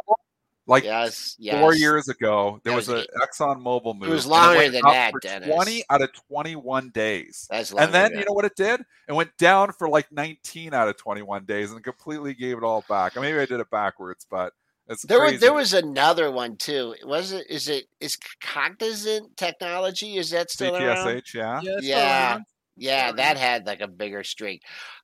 [0.71, 0.83] ExxonMobil?
[0.83, 1.59] Like yes, yes.
[1.59, 4.09] four years ago, there That was, was a Exxon Mobil move.
[4.09, 5.49] It was and it longer than that, Dennis.
[5.49, 7.47] 20 out of 21 days.
[7.49, 8.81] That's And then longer you know what it did?
[9.07, 12.83] It went down for like 19 out of 21 days and completely gave it all
[12.89, 13.15] back.
[13.15, 14.53] Or maybe I did it backwards, but
[14.87, 16.95] it's There was there was another one too.
[17.05, 17.45] Was it?
[17.49, 17.85] Is it?
[17.99, 20.17] Is Cognizant Technology?
[20.17, 21.07] Is that still around?
[21.07, 21.61] CTSH, yeah.
[21.81, 22.39] Yeah,
[22.77, 24.63] yeah, that had like a bigger streak.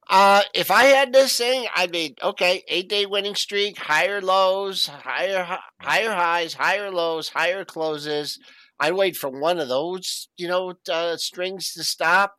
[0.09, 2.63] Uh, if I had this thing, I'd be okay.
[2.67, 5.43] Eight day winning streak, higher lows, higher
[5.79, 8.39] higher highs, higher lows, higher closes.
[8.79, 12.35] I'd wait for one of those, you know, uh, strings to stop,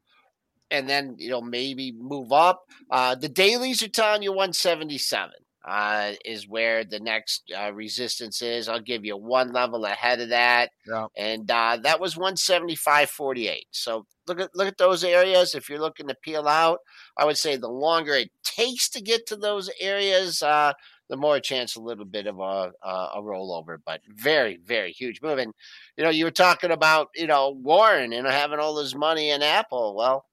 [0.71, 2.63] and then you know maybe move up.
[2.91, 5.33] Uh, the dailies are telling you 177
[5.69, 8.69] uh, is where the next uh, resistance is.
[8.69, 11.07] I'll give you one level ahead of that, Yeah.
[11.17, 13.63] and uh, that was 175.48.
[13.71, 15.55] So look at look at those areas.
[15.55, 16.79] If you're looking to peel out,
[17.17, 20.73] I would say the longer it takes to get to those areas, uh,
[21.09, 23.79] the more chance a little bit of a, a a rollover.
[23.85, 25.39] But very very huge move.
[25.39, 25.53] And
[25.97, 29.43] you know you were talking about you know Warren and having all his money in
[29.43, 29.95] Apple.
[29.97, 30.25] Well.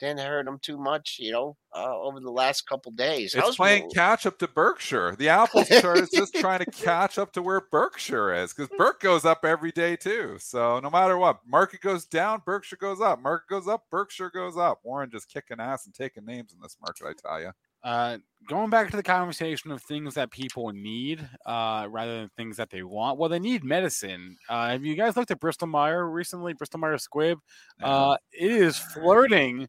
[0.00, 3.34] Didn't hurt him too much, you know, uh, over the last couple days.
[3.34, 5.14] It's How's playing Mo- catch up to Berkshire.
[5.16, 9.00] The Apple chart is just trying to catch up to where Berkshire is because Berk
[9.00, 10.36] goes up every day too.
[10.38, 13.20] So no matter what, market goes down, Berkshire goes up.
[13.20, 14.80] Market goes up, Berkshire goes up.
[14.82, 17.52] Warren just kicking ass and taking names in this market, I tell you.
[17.82, 22.56] Uh, going back to the conversation of things that people need uh, rather than things
[22.58, 23.18] that they want.
[23.18, 24.36] Well, they need medicine.
[24.48, 26.52] Uh, have you guys looked at Bristol Myers recently?
[26.52, 27.36] Bristol Myers Squibb.
[27.82, 29.66] Uh, it is flirting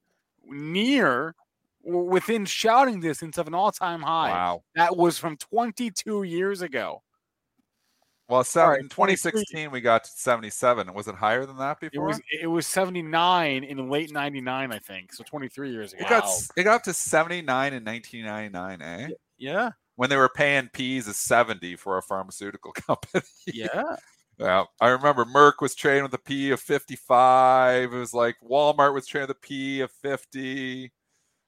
[0.52, 1.34] near
[1.84, 4.30] within shouting distance of an all-time high.
[4.30, 4.64] Wow.
[4.76, 7.02] That was from 22 years ago.
[8.30, 10.94] Well, seven, right, in 2016 we got to 77.
[10.94, 12.08] Was it higher than that It before?
[12.08, 15.12] was it was 79 in late 99, I think.
[15.14, 16.06] So 23 years ago.
[16.06, 19.10] It got s- it got up to 79 in 1999, eh?
[19.38, 19.72] Yeah.
[19.96, 23.24] When they were paying P's as 70 for a pharmaceutical company.
[23.48, 23.98] Yeah.
[24.42, 27.94] Yeah, I remember Merck was trading with a P of 55.
[27.94, 30.92] It was like Walmart was trading with a P of 50.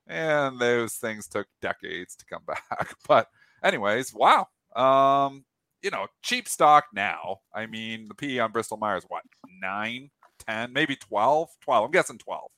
[0.08, 2.96] And those things took decades to come back.
[3.08, 3.28] But
[3.64, 4.48] anyways, wow.
[4.76, 5.46] Um,
[5.82, 7.38] you know, cheap stock now.
[7.54, 9.24] I mean, the P on Bristol Myers, what,
[9.62, 10.10] 9,
[10.48, 11.50] 10, maybe 12?
[11.62, 11.86] 12.
[11.86, 12.52] I'm guessing 12.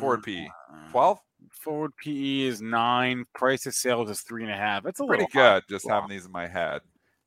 [0.00, 0.48] Forward P.
[0.90, 1.18] 12?
[1.50, 3.24] Forward PE is nine.
[3.34, 4.82] Price to sales is three and a half.
[4.82, 5.54] That's a Pretty little high.
[5.56, 6.80] good just having these in my head.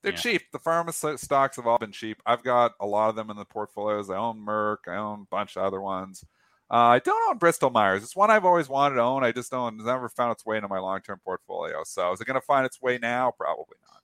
[0.04, 0.18] They're Yeah.
[0.20, 0.52] cheap.
[0.52, 2.22] The pharma stocks have all been cheap.
[2.26, 4.10] I've got a lot of them in the portfolios.
[4.10, 4.88] I own Merck.
[4.88, 6.24] I own a bunch of other ones.
[6.70, 8.04] Uh, I don't own Bristol Myers.
[8.04, 9.24] It's one I've always wanted to own.
[9.24, 9.76] I just don't.
[9.76, 11.84] It's never found its way into my long-term portfolio.
[11.86, 13.32] So is it going to find its way now?
[13.32, 14.02] Probably not.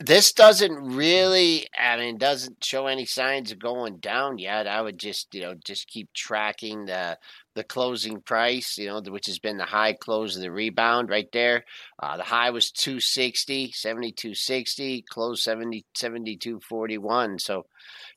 [0.00, 4.96] this doesn't really i mean doesn't show any signs of going down yet i would
[4.96, 7.18] just you know just keep tracking the
[7.58, 11.30] the closing price you know which has been the high close of the rebound right
[11.32, 11.64] there.
[12.00, 17.66] Uh, the high was 260 7260 close 70 7241 so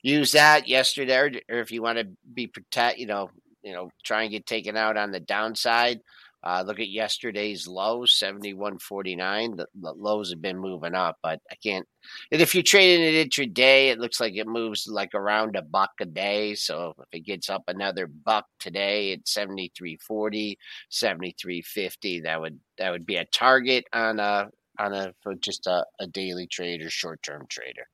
[0.04, 3.32] use that yesterday or, or if you want to be protect you know
[3.64, 6.00] you know try and get taken out on the downside
[6.44, 9.56] uh, look at yesterday's low, seventy one forty nine.
[9.56, 11.88] The, the lows have been moving up, but I can't.
[12.32, 15.92] And if you're trading it intraday, it looks like it moves like around a buck
[16.00, 16.56] a day.
[16.56, 20.58] So if it gets up another buck today at 73.40,
[20.92, 25.86] 73.50, that would that would be a target on a on a for just a,
[26.00, 27.88] a daily trade or short term trader.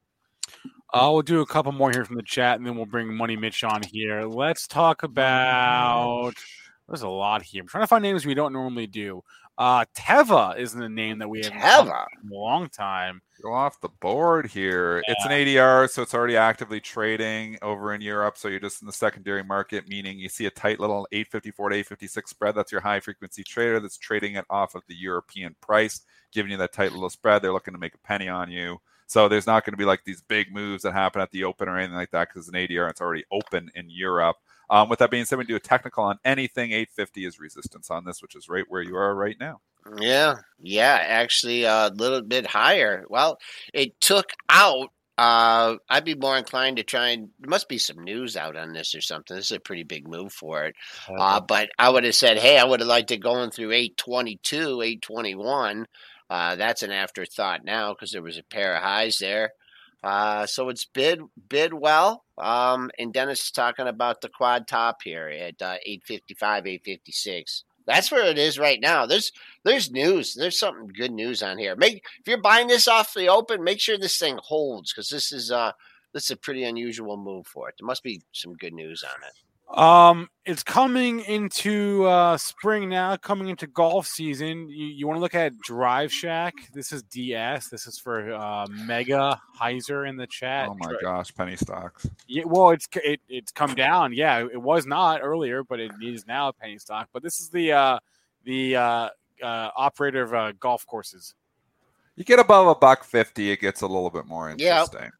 [0.93, 3.35] Uh, we'll do a couple more here from the chat, and then we'll bring Money
[3.35, 4.23] Mitch on here.
[4.23, 6.33] Let's talk about.
[6.87, 7.61] There's a lot here.
[7.61, 9.23] I'm trying to find names we don't normally do.
[9.57, 12.05] Uh, Teva isn't a name that we have Teva.
[12.23, 13.21] in a long time.
[13.41, 15.03] Go off the board here.
[15.07, 18.37] It's an ADR, so it's already actively trading over in Europe.
[18.37, 21.75] So you're just in the secondary market, meaning you see a tight little 854 to
[21.75, 22.55] 856 spread.
[22.55, 26.57] That's your high frequency trader that's trading it off of the European price, giving you
[26.57, 27.41] that tight little spread.
[27.41, 28.79] They're looking to make a penny on you.
[29.07, 31.67] So there's not going to be like these big moves that happen at the open
[31.69, 32.89] or anything like that because it's an ADR.
[32.89, 34.35] It's already open in Europe.
[34.69, 38.05] Um, with that being said, we do a technical on anything 850 is resistance on
[38.05, 39.61] this, which is right where you are right now.
[39.99, 43.05] Yeah, yeah, actually a little bit higher.
[43.09, 43.39] Well,
[43.73, 44.89] it took out.
[45.17, 47.29] Uh, I'd be more inclined to try and.
[47.39, 49.35] There must be some news out on this or something.
[49.35, 50.75] This is a pretty big move for it.
[51.17, 54.81] Uh, but I would have said, hey, I would have liked it going through 822,
[54.81, 55.87] 821.
[56.29, 59.51] Uh, that's an afterthought now because there was a pair of highs there.
[60.03, 62.23] Uh, so it's bid bid well.
[62.37, 67.63] Um, and Dennis is talking about the quad top here at uh, 855, 856.
[67.87, 69.05] That's where it is right now.
[69.05, 69.31] There's
[69.63, 70.33] there's news.
[70.33, 71.75] There's something good news on here.
[71.75, 75.31] Make if you're buying this off the open, make sure this thing holds because this
[75.31, 75.71] is uh
[76.13, 77.75] this is a pretty unusual move for it.
[77.79, 79.46] There must be some good news on it.
[79.69, 84.69] Um, it's coming into uh, spring now, coming into golf season.
[84.69, 86.53] You, you want to look at Drive Shack.
[86.73, 87.67] This is DS.
[87.67, 90.69] This is for uh, Mega Heiser in the chat.
[90.69, 92.09] Oh my gosh, penny stocks.
[92.27, 94.13] Yeah, well, it's it, it's come down.
[94.13, 97.09] Yeah, it was not earlier, but it is now a penny stock.
[97.11, 97.99] But this is the uh,
[98.45, 99.09] the uh,
[99.43, 101.35] uh, operator of uh, golf courses.
[102.15, 105.01] You get above a buck fifty, it gets a little bit more interesting.
[105.01, 105.11] Yep.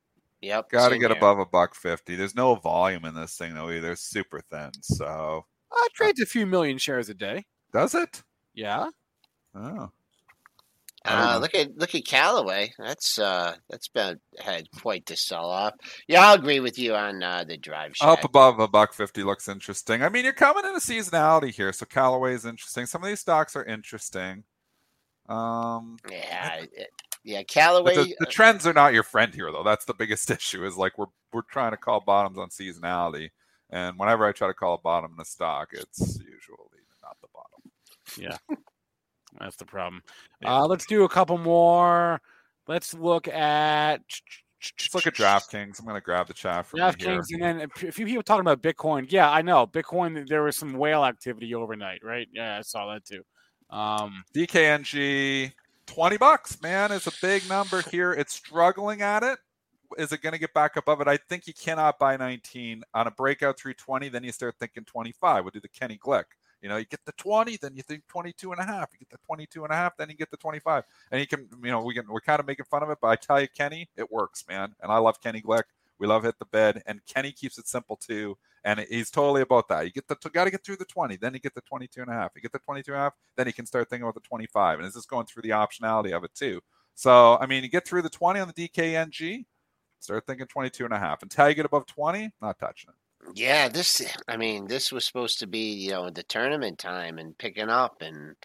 [0.42, 1.18] Got to get here.
[1.18, 2.16] above a buck fifty.
[2.16, 3.92] There's no volume in this thing though either.
[3.94, 4.72] It's super thin.
[4.82, 7.46] So Uh, trades a few million shares a day.
[7.74, 8.24] does it?
[8.54, 8.90] Yeah.
[9.56, 9.92] Oh,
[11.06, 12.74] Uh, look at look at Callaway.
[12.78, 15.74] That's uh that's been had quite the sell off.
[16.08, 18.08] Yeah, I'll agree with you on uh, the drive shack.
[18.08, 20.04] up above a buck fifty looks interesting.
[20.04, 22.86] I mean, you're coming into seasonality here, so Callaway is interesting.
[22.88, 24.44] Some of these stocks are interesting.
[25.30, 26.90] Um, Yeah, it-
[27.28, 27.94] yeah, Callaway.
[27.94, 29.62] the, the trends are not your friend here, though.
[29.62, 30.66] That's the biggest issue.
[30.66, 33.32] Is like we're we're trying to call bottoms on seasonality,
[33.70, 37.28] and whenever I try to call a bottom in a stock, it's usually not the
[37.34, 38.40] bottom.
[38.50, 38.58] Yeah,
[39.40, 40.04] that's the problem.
[40.42, 40.56] Yeah.
[40.56, 42.22] Uh, let's do a couple more.
[42.66, 44.02] Let's look at.
[44.80, 45.80] Let's look at DraftKings.
[45.80, 46.94] I'm going to grab the chat from you here.
[46.94, 49.06] DraftKings, and then a few people talking about Bitcoin.
[49.12, 50.28] Yeah, I know Bitcoin.
[50.30, 52.28] There was some whale activity overnight, right?
[52.32, 53.24] Yeah, I saw that too.
[53.70, 55.52] Um, DKNG,
[55.88, 56.92] 20 bucks, man.
[56.92, 58.14] is a big number here.
[58.14, 59.40] It's struggling at it.
[59.98, 61.08] Is it going to get back above it?
[61.08, 64.10] I think you cannot buy 19 on a breakout through 20.
[64.10, 65.44] Then you start thinking 25.
[65.44, 66.26] We'll do the Kenny Glick.
[66.62, 68.90] You know, you get the 20, then you think 22 and a half.
[68.92, 70.84] You get the 22 and a half, then you get the 25.
[71.12, 73.10] And you can, you know, we can, we're kind of making fun of it, but
[73.10, 74.74] I tell you, Kenny, it works, man.
[74.82, 75.64] And I love Kenny Glick.
[76.00, 78.38] We love hit the bed, and Kenny keeps it simple too.
[78.68, 79.86] And he's totally about that.
[79.86, 82.10] You get the got to get through the 20, then you get the 22 and
[82.10, 82.34] a half.
[82.36, 84.80] You get the 22 and a half, then you can start thinking about the 25.
[84.80, 86.60] And it's just going through the optionality of it too.
[86.94, 89.46] So, I mean, you get through the 20 on the DKNG,
[90.02, 91.24] start thinking 22 and a half.
[91.24, 92.96] Until you get above 20, not touching it.
[93.36, 94.02] Yeah, this.
[94.28, 98.02] I mean, this was supposed to be you know the tournament time and picking up
[98.02, 98.36] and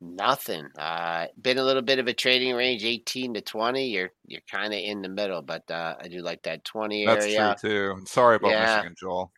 [0.00, 0.68] nothing.
[0.78, 3.88] Uh, been a little bit of a trading range, eighteen to twenty.
[3.88, 7.24] You're you're kind of in the middle, but uh, I do like that twenty That's
[7.24, 7.56] area.
[7.60, 7.92] true too.
[7.98, 8.76] And sorry about Yeah.
[8.76, 9.32] Michigan, Joel.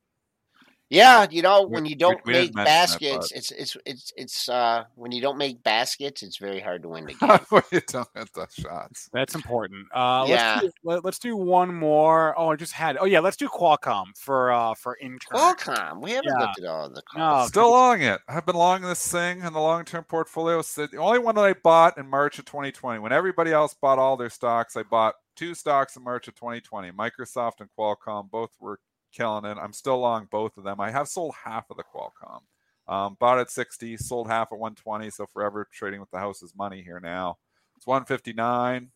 [0.92, 2.62] Yeah, you know, We- when you don't we make didn't mention
[3.06, 6.82] it, baskets, it's it's it's it's uh when you don't make baskets, it's very hard
[6.82, 7.62] to win the game.
[7.72, 9.08] you don't hit the shots.
[9.12, 9.86] that's important.
[9.94, 10.60] Uh, Yeah.
[10.62, 12.38] Let's do, let, us do one more.
[12.38, 12.98] Oh, I just had.
[12.98, 15.18] Oh yeah, let's do Qualcomm for uh for intern.
[15.32, 16.46] Qualcomm, we haven't Yeah.
[16.46, 17.48] looked at all the No, calls.
[17.48, 18.20] Still long it.
[18.28, 20.60] I've been long this thing in the long term portfolio.
[20.60, 23.98] So the only one that I bought in March of 2020, when everybody else bought
[23.98, 26.90] all their stocks, I bought two stocks in March of 2020.
[26.92, 28.78] Microsoft and Qualcomm both were
[29.12, 29.58] killing it.
[29.58, 30.80] I'm still long both of them.
[30.80, 32.40] I have sold half of the Qualcomm.
[32.88, 35.10] Um, bought at 60, sold half at 120.
[35.10, 37.38] So forever trading with the house's money here now.
[37.76, 38.90] It's 159.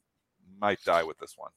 [0.60, 1.50] Might die with this one.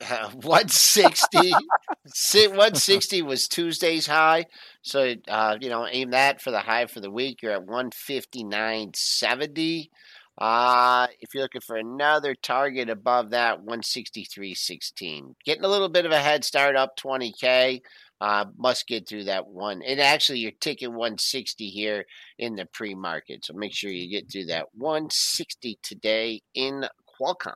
[0.10, 4.44] 160 160 was tuesday's high
[4.82, 9.90] so uh you know aim that for the high for the week you're at 159.70
[10.38, 16.12] uh if you're looking for another target above that 163.16 getting a little bit of
[16.12, 17.80] a head start up 20k
[18.20, 22.04] uh must get through that one and actually you're ticking 160 here
[22.38, 26.84] in the pre-market so make sure you get through that 160 today in
[27.20, 27.54] qualcomm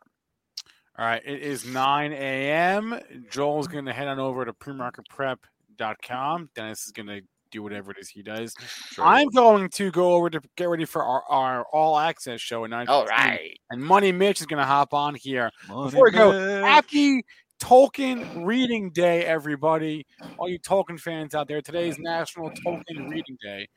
[0.97, 3.01] All right, it is 9 a.m.
[3.31, 6.51] Joel's going to head on over to premarketprep.com.
[6.57, 8.55] Dennis is going to do whatever it is he does.
[8.91, 9.05] Sure.
[9.05, 12.71] I'm going to go over to get ready for our, our all access show at
[12.71, 12.89] 9.
[12.89, 15.51] all right And Money Mitch is going to hop on here.
[15.69, 16.65] Money Before we go, man.
[16.65, 17.25] Happy
[17.61, 20.07] Tolkien Reading Day, everybody.
[20.39, 23.69] All you Tolkien fans out there, today is National Tolkien Reading Day.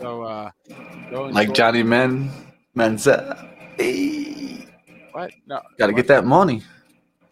[0.00, 0.50] So, uh,
[1.10, 2.30] go Like Johnny Men.
[2.74, 3.48] Mensa.
[3.76, 4.66] Hey.
[5.12, 5.32] What?
[5.46, 5.60] No.
[5.78, 5.96] Gotta what?
[5.96, 6.62] get that money.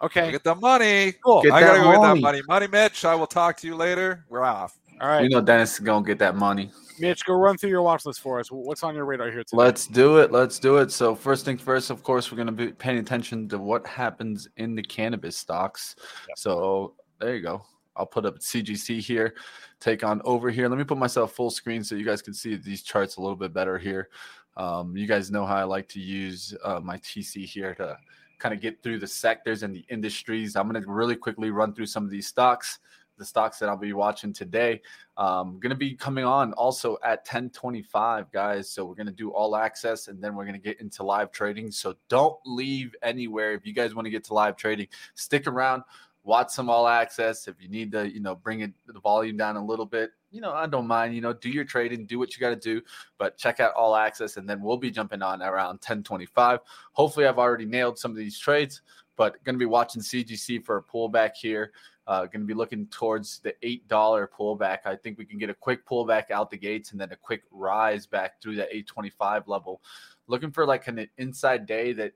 [0.03, 0.31] Okay.
[0.31, 1.13] Get the money.
[1.25, 1.43] Cool.
[1.43, 2.43] Get I gotta that go get that money.
[2.47, 3.05] Money, Mitch.
[3.05, 4.25] I will talk to you later.
[4.29, 4.79] We're off.
[5.01, 5.23] All right.
[5.23, 6.71] We know Dennis is gonna get that money.
[7.01, 8.51] Mitch, go run through your watch list for us.
[8.51, 9.57] What's on your radar here today?
[9.57, 10.33] Let's do it.
[10.33, 10.91] Let's do it.
[10.91, 14.49] So first thing first, of course, we're going to be paying attention to what happens
[14.57, 15.95] in the cannabis stocks.
[16.37, 17.65] So there you go.
[17.97, 19.35] I'll put up CGC here.
[19.81, 20.69] Take on over here.
[20.69, 23.37] Let me put myself full screen so you guys can see these charts a little
[23.37, 24.09] bit better here.
[24.57, 27.97] Um, you guys know how I like to use uh, my TC here to
[28.39, 30.57] kind of get through the sectors and the industries.
[30.57, 32.79] I'm going to really quickly run through some of these stocks,
[33.19, 34.81] the stocks that I'll be watching today.
[35.17, 38.71] Um, going to be coming on also at 1025, guys.
[38.71, 41.33] So we're going to do all access and then we're going to get into live
[41.33, 41.71] trading.
[41.71, 43.53] So don't leave anywhere.
[43.53, 45.83] If you guys want to get to live trading, stick around,
[46.25, 47.49] watch some all access.
[47.49, 50.41] If you need to, you know, bring it the volume down a little bit, you
[50.41, 52.83] know, I don't mind, you know, do your trading, do what you got to do,
[53.19, 56.61] but check out all access and then we'll be jumping on around 1025.
[56.93, 58.83] Hopefully I've already nailed some of these trades,
[59.17, 61.73] but going to be watching CGC for a pullback here.
[62.09, 64.79] Uh, going to be looking towards the eight dollar pullback.
[64.87, 67.43] I think we can get a quick pullback out the gates and then a quick
[67.51, 69.83] rise back through that eight twenty five level.
[70.27, 72.13] Looking for like an inside day that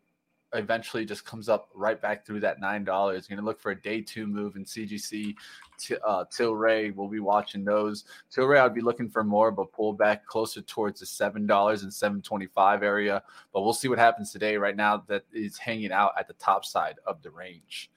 [0.54, 3.26] eventually just comes up right back through that nine dollars.
[3.26, 5.34] Going to look for a day two move in CGC.
[5.82, 8.04] T- uh, Tilray, we'll be watching those.
[8.34, 11.92] Tilray, I'd be looking for more of a pullback closer towards the seven dollars and
[11.92, 13.22] seven twenty five area,
[13.52, 14.56] but we'll see what happens today.
[14.56, 17.90] Right now, that is hanging out at the top side of the range.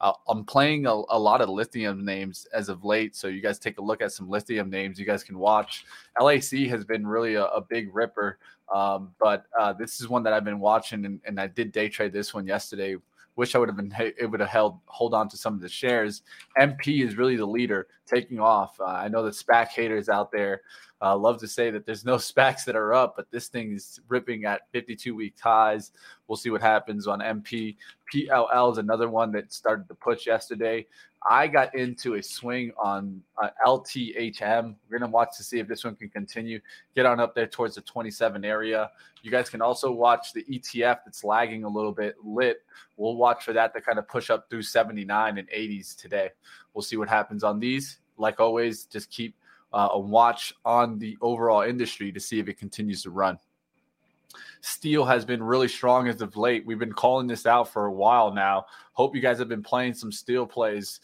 [0.00, 3.16] Uh, I'm playing a, a, lot of lithium names as of late.
[3.16, 4.98] So you guys take a look at some lithium names.
[4.98, 5.86] You guys can watch.
[6.20, 8.38] LAC has been really a, a big ripper,
[8.74, 11.88] um, but uh, this is one that I've been watching, and, and, I did day
[11.88, 12.96] trade this one yesterday.
[13.36, 13.92] Wish I would have been
[14.30, 16.22] would have held hold on to some of the shares.
[16.58, 18.80] MP is really the leader, taking off.
[18.80, 20.62] Uh, I know the SPAC haters out there
[21.02, 24.00] uh, love to say that there's no SPACs that are up, but this thing is
[24.08, 25.92] ripping at 52 week highs.
[26.26, 27.76] We'll see what happens on MP.
[28.12, 30.86] PLL is another one that started to push yesterday.
[31.28, 34.76] I got into a swing on uh, LTHM.
[34.88, 36.60] We're going to watch to see if this one can continue.
[36.94, 38.90] Get on up there towards the 27 area.
[39.22, 42.58] You guys can also watch the ETF that's lagging a little bit lit.
[42.96, 46.30] We'll watch for that to kind of push up through 79 and 80s today.
[46.74, 47.98] We'll see what happens on these.
[48.18, 49.34] Like always, just keep
[49.72, 53.38] uh, a watch on the overall industry to see if it continues to run.
[54.60, 56.66] Steel has been really strong as of late.
[56.66, 58.66] We've been calling this out for a while now.
[58.92, 61.00] Hope you guys have been playing some steel plays.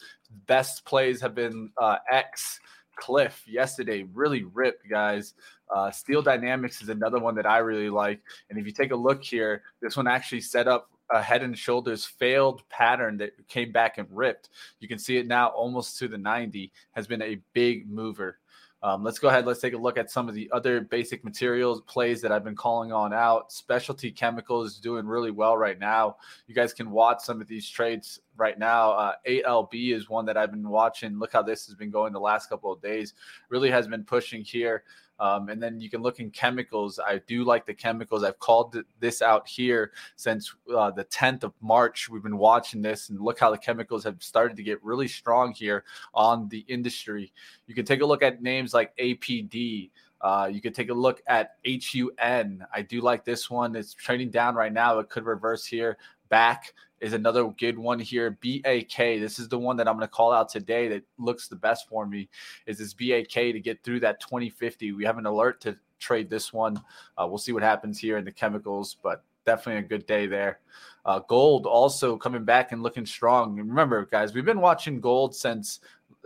[0.47, 2.59] Best plays have been uh, X
[2.95, 4.03] Cliff yesterday.
[4.13, 5.33] Really ripped, guys.
[5.73, 8.21] Uh, Steel Dynamics is another one that I really like.
[8.49, 11.57] And if you take a look here, this one actually set up a head and
[11.57, 14.49] shoulders failed pattern that came back and ripped.
[14.79, 18.39] You can see it now almost to the 90 has been a big mover.
[18.83, 19.45] Um, let's go ahead.
[19.45, 22.55] Let's take a look at some of the other basic materials plays that I've been
[22.55, 23.49] calling on out.
[23.53, 26.17] Specialty chemicals doing really well right now.
[26.47, 28.91] You guys can watch some of these trades right now.
[28.91, 31.17] Uh, ALB is one that I've been watching.
[31.17, 33.13] Look how this has been going the last couple of days.
[33.47, 34.83] Really has been pushing here.
[35.23, 36.99] Um, and then you can look in chemicals.
[36.99, 38.25] I do like the chemicals.
[38.25, 42.09] I've called this out here since uh, the 10th of March.
[42.09, 45.53] We've been watching this, and look how the chemicals have started to get really strong
[45.53, 47.31] here on the industry.
[47.67, 49.91] You can take a look at names like APD.
[50.19, 52.65] Uh, you could take a look at HUN.
[52.73, 53.77] I do like this one.
[53.77, 54.99] It's trading down right now.
[54.99, 55.97] It could reverse here
[56.29, 58.37] back is another good one here.
[58.41, 58.97] BAK.
[58.97, 61.87] This is the one that I'm going to call out today that looks the best
[61.89, 62.29] for me.
[62.65, 64.93] Is this BAK to get through that 2050?
[64.93, 66.77] We have an alert to trade this one.
[67.17, 70.59] Uh, we'll see what happens here in the chemicals, but definitely a good day there.
[71.05, 73.57] Uh, gold also coming back and looking strong.
[73.57, 75.81] Remember, guys, we've been watching gold since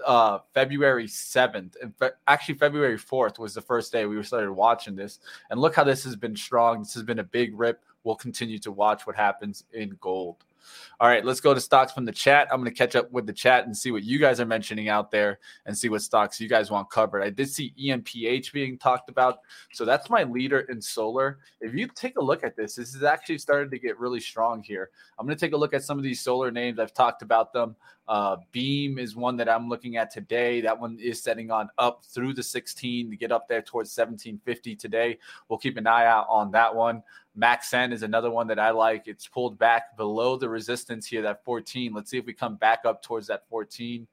[0.06, 1.76] uh, February 7th.
[1.82, 5.20] and fe- actually, February 4th was the first day we started watching this.
[5.50, 6.80] And look how this has been strong.
[6.80, 7.84] This has been a big rip.
[8.04, 10.44] We'll continue to watch what happens in gold.
[11.00, 12.48] All right, let's go to stocks from the chat.
[12.52, 14.90] I'm going to catch up with the chat and see what you guys are mentioning
[14.90, 17.22] out there and see what stocks you guys want covered.
[17.22, 19.40] I did see ENPH being talked about.
[19.74, 21.40] So that's my leader in solar.
[21.62, 24.64] If you take a look at this, this is actually starting to get really strong
[24.64, 24.90] here.
[25.20, 26.80] I'm going to take a look at some of these solar names.
[26.80, 27.76] I've talked about them.
[28.08, 30.62] Uh, Beam is one that I'm looking at today.
[30.62, 34.76] That one is setting on up through the 16 to get up there towards 1750
[34.76, 35.18] today.
[35.50, 37.04] We'll keep an eye out on that one.
[37.38, 39.08] Maxeon is another one that I like.
[39.08, 41.94] It's pulled back below the resistance here, that 14.
[41.94, 44.08] Let's see if we come back up towards that 14.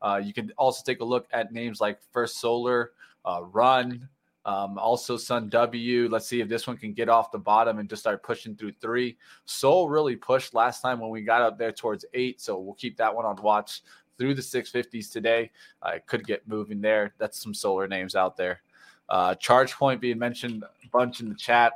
[0.00, 2.92] Uh, you can also take a look at names like First Solar,
[3.24, 4.08] uh, Run,
[4.44, 6.10] um, also SUNW.
[6.10, 8.72] Let's see if this one can get off the bottom and just start pushing through
[8.80, 9.18] three.
[9.44, 12.96] Soul really pushed last time when we got up there towards eight, so we'll keep
[12.96, 13.82] that one on watch
[14.18, 15.50] through the 650s today.
[15.82, 17.14] Uh, could get moving there.
[17.18, 18.62] That's some solar names out there.
[19.08, 21.72] Uh, ChargePoint being mentioned a bunch in the chat.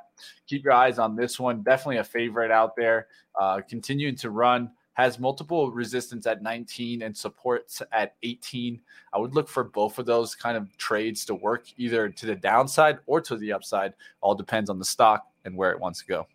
[0.46, 1.62] Keep your eyes on this one.
[1.62, 3.08] Definitely a favorite out there.
[3.40, 8.78] Uh, continuing to run has multiple resistance at 19 and supports at 18.
[9.12, 12.34] I would look for both of those kind of trades to work either to the
[12.34, 13.94] downside or to the upside.
[14.20, 16.26] All depends on the stock and where it wants to go.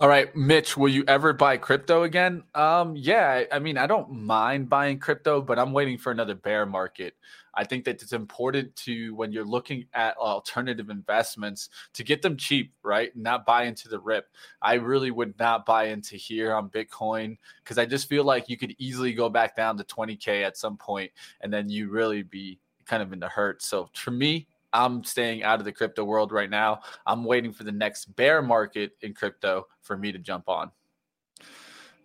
[0.00, 2.42] All right, Mitch, will you ever buy crypto again?
[2.52, 6.66] Um, yeah, I mean, I don't mind buying crypto, but I'm waiting for another bear
[6.66, 7.14] market.
[7.54, 12.36] I think that it's important to when you're looking at alternative investments to get them
[12.36, 13.16] cheap, right?
[13.16, 14.26] Not buy into the rip.
[14.60, 18.56] I really would not buy into here on Bitcoin because I just feel like you
[18.56, 22.58] could easily go back down to 20k at some point, and then you really be
[22.84, 23.62] kind of in the hurt.
[23.62, 26.80] So for me, I'm staying out of the crypto world right now.
[27.06, 30.70] I'm waiting for the next bear market in crypto for me to jump on.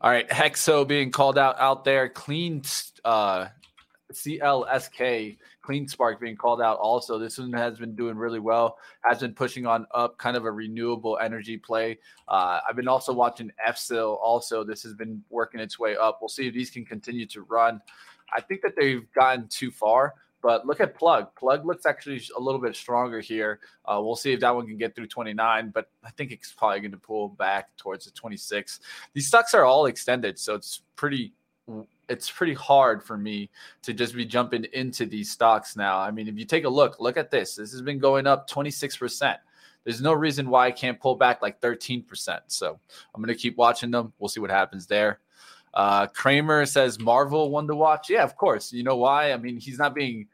[0.01, 2.07] All right, Hexo being called out out there.
[2.07, 2.61] Clean
[3.03, 3.47] uh,
[4.13, 7.19] CLSK, CleanSpark being called out also.
[7.19, 10.51] This one has been doing really well, has been pushing on up, kind of a
[10.51, 11.99] renewable energy play.
[12.27, 14.63] Uh, I've been also watching FSIL also.
[14.63, 16.19] This has been working its way up.
[16.21, 17.81] We'll see if these can continue to run.
[18.35, 20.15] I think that they've gotten too far.
[20.41, 21.33] But look at Plug.
[21.35, 23.59] Plug looks actually a little bit stronger here.
[23.85, 26.79] Uh, we'll see if that one can get through 29, but I think it's probably
[26.79, 28.79] going to pull back towards the 26.
[29.13, 31.33] These stocks are all extended, so it's pretty
[32.07, 33.49] it's pretty hard for me
[33.83, 35.99] to just be jumping into these stocks now.
[35.99, 37.55] I mean, if you take a look, look at this.
[37.55, 39.37] This has been going up 26%.
[39.83, 42.39] There's no reason why I can't pull back like 13%.
[42.47, 42.79] So
[43.13, 44.11] I'm going to keep watching them.
[44.17, 45.19] We'll see what happens there.
[45.73, 48.09] Uh, Cramer says Marvell one to watch.
[48.09, 48.71] Yeah, of course.
[48.73, 49.31] You know why?
[49.31, 50.27] I mean, he's not being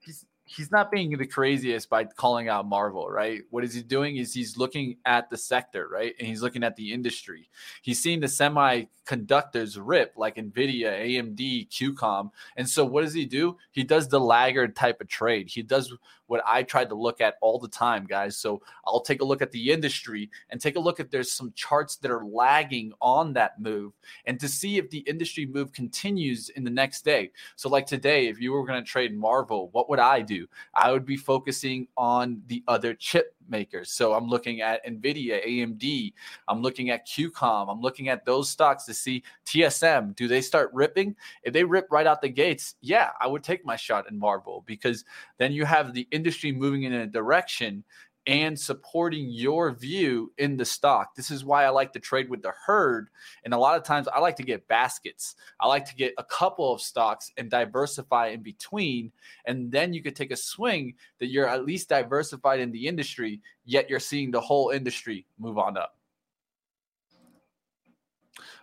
[0.00, 3.42] he's he's not being the craziest by calling out Marvell, right?
[3.50, 6.14] What is he doing is he's looking at the sector, right?
[6.18, 7.50] And he's looking at the industry.
[7.82, 12.30] He's seeing the semiconductors rip like Nvidia, AMD, QCOM.
[12.56, 13.56] And so what does he do?
[13.72, 15.48] He does the laggard type of trade.
[15.50, 15.92] He does
[16.26, 18.36] what I tried to look at all the time, guys.
[18.36, 21.52] So I'll take a look at the industry and take a look at there's some
[21.54, 23.92] charts that are lagging on that move
[24.24, 27.30] and to see if the industry move continues in the next day.
[27.56, 30.46] So, like today, if you were going to trade Marvell, what would I do?
[30.74, 33.90] I would be focusing on the other chip makers.
[33.90, 36.12] So I'm looking at Nvidia, AMD,
[36.48, 40.14] I'm looking at QCOM, I'm looking at those stocks to see TSM.
[40.16, 41.16] Do they start ripping?
[41.42, 44.64] If they rip right out the gates, yeah, I would take my shot in Marvell
[44.66, 45.04] because
[45.38, 47.84] then you have the industry moving in a direction
[48.26, 51.14] and supporting your view in the stock.
[51.14, 53.08] This is why I like to trade with the herd.
[53.44, 55.36] And a lot of times I like to get baskets.
[55.60, 59.12] I like to get a couple of stocks and diversify in between.
[59.44, 63.40] And then you could take a swing that you're at least diversified in the industry,
[63.64, 65.96] yet you're seeing the whole industry move on up.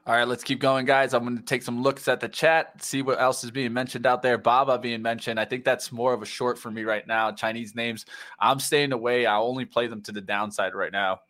[0.06, 1.14] All right, let's keep going, guys.
[1.14, 4.06] I'm going to take some looks at the chat, see what else is being mentioned
[4.06, 4.38] out there.
[4.38, 5.40] Baba being mentioned.
[5.40, 7.32] I think that's more of a short for me right now.
[7.32, 8.06] Chinese names.
[8.40, 9.26] I'm staying away.
[9.26, 11.22] I only play them to the downside right now.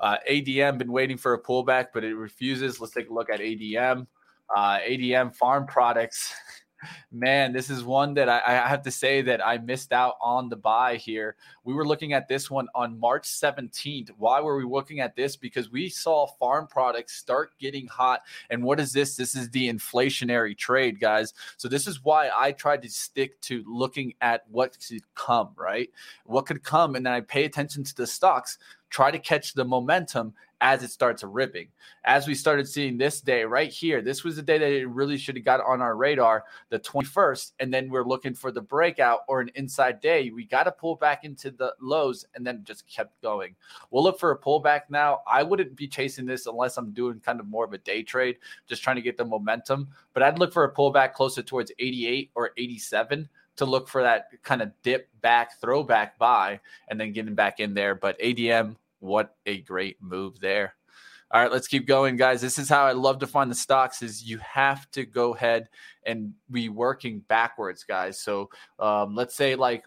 [0.00, 2.80] Uh, ADM been waiting for a pullback, but it refuses.
[2.80, 4.06] Let's take a look at ADM.
[4.54, 6.34] Uh, ADM Farm Products.
[7.10, 10.48] Man, this is one that I, I, have to say that I missed out on
[10.48, 11.36] the buy here.
[11.64, 14.10] We were looking at this one on March 17th.
[14.16, 15.36] Why were we looking at this?
[15.36, 18.22] Because we saw farm products start getting hot.
[18.50, 19.16] And what is this?
[19.16, 21.34] This is the inflationary trade, guys.
[21.56, 25.90] So this is why I tried to stick to looking at what could come, right?
[26.24, 28.58] What could come, and then I pay attention to the stocks
[28.90, 31.68] try to catch the momentum as it starts ripping.
[32.04, 35.16] As we started seeing this day right here, this was the day that it really
[35.16, 37.52] should have got on our radar, the 21st.
[37.60, 40.30] And then we're looking for the breakout or an inside day.
[40.30, 43.54] We got to pull back into the lows and then just kept going.
[43.90, 45.20] We'll look for a pullback now.
[45.26, 48.38] I wouldn't be chasing this unless I'm doing kind of more of a day trade,
[48.68, 49.88] just trying to get the momentum.
[50.12, 54.28] But I'd look for a pullback closer towards 88 or 87 to look for that
[54.42, 57.94] kind of dip back, throwback buy, and then getting back in there.
[57.94, 60.74] But ADM, what a great move there.
[61.30, 62.40] All right, let's keep going, guys.
[62.40, 65.68] This is how I love to find the stocks: is you have to go ahead
[66.06, 68.18] and be working backwards, guys.
[68.18, 68.48] So
[68.78, 69.84] um, let's say like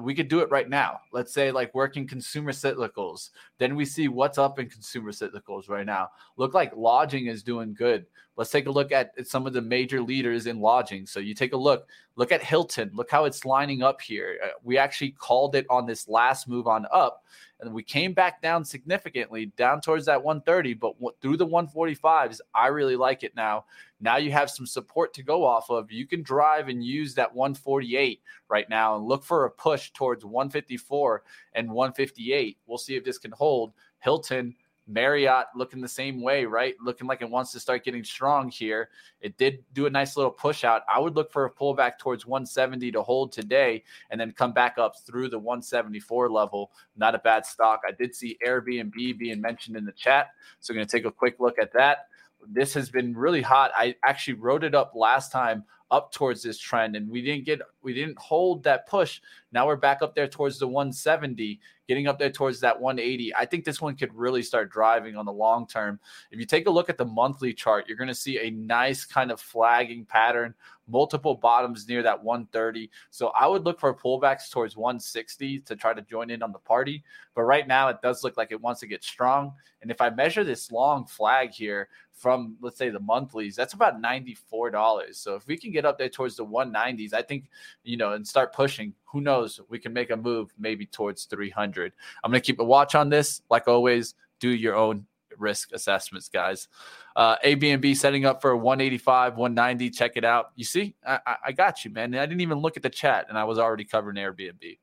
[0.00, 1.00] we could do it right now.
[1.12, 3.30] Let's say like working consumer cyclicals.
[3.58, 6.10] Then we see what's up in consumer cyclicals right now.
[6.36, 8.06] Look like lodging is doing good.
[8.36, 11.06] Let's take a look at some of the major leaders in lodging.
[11.06, 12.90] So you take a look, look at Hilton.
[12.92, 14.38] Look how it's lining up here.
[14.44, 17.24] Uh, we actually called it on this last move on up
[17.60, 22.66] and we came back down significantly down towards that 130 but through the 145s i
[22.66, 23.64] really like it now
[24.00, 27.34] now you have some support to go off of you can drive and use that
[27.34, 31.22] 148 right now and look for a push towards 154
[31.54, 34.54] and 158 we'll see if this can hold hilton
[34.88, 36.74] Marriott looking the same way, right?
[36.80, 38.90] Looking like it wants to start getting strong here.
[39.20, 40.82] It did do a nice little push out.
[40.92, 44.78] I would look for a pullback towards 170 to hold today and then come back
[44.78, 46.70] up through the 174 level.
[46.96, 47.82] Not a bad stock.
[47.86, 50.28] I did see Airbnb being mentioned in the chat.
[50.60, 52.06] So I'm going to take a quick look at that.
[52.48, 53.72] This has been really hot.
[53.74, 57.60] I actually wrote it up last time up towards this trend and we didn't get
[57.86, 59.20] we didn't hold that push.
[59.52, 63.46] Now we're back up there towards the 170 getting up there towards that 180 i
[63.46, 66.00] think this one could really start driving on the long term.
[66.32, 69.04] If you take a look at the monthly chart you're going to see a nice
[69.04, 70.52] kind of flagging pattern
[70.88, 75.94] multiple bottoms near that 130 so i would look for pullbacks towards 160 to try
[75.94, 77.04] to join in on the party.
[77.34, 79.52] But right now it does look like it wants to get strong.
[79.80, 84.02] And if i measure this long flag here from let's say the monthlies, that's about
[84.02, 85.14] $94.
[85.14, 87.50] So if we can get up there towards the 190s, I think,
[87.84, 91.92] you know, and start pushing, who knows, we can make a move maybe towards 300.
[92.22, 93.42] I'm going to keep a watch on this.
[93.50, 95.06] Like always, do your own
[95.38, 96.68] risk assessments, guys.
[97.14, 99.90] Uh, Airbnb setting up for 185, 190.
[99.90, 100.52] Check it out.
[100.56, 102.14] You see, I, I got you, man.
[102.14, 104.78] I didn't even look at the chat and I was already covering Airbnb.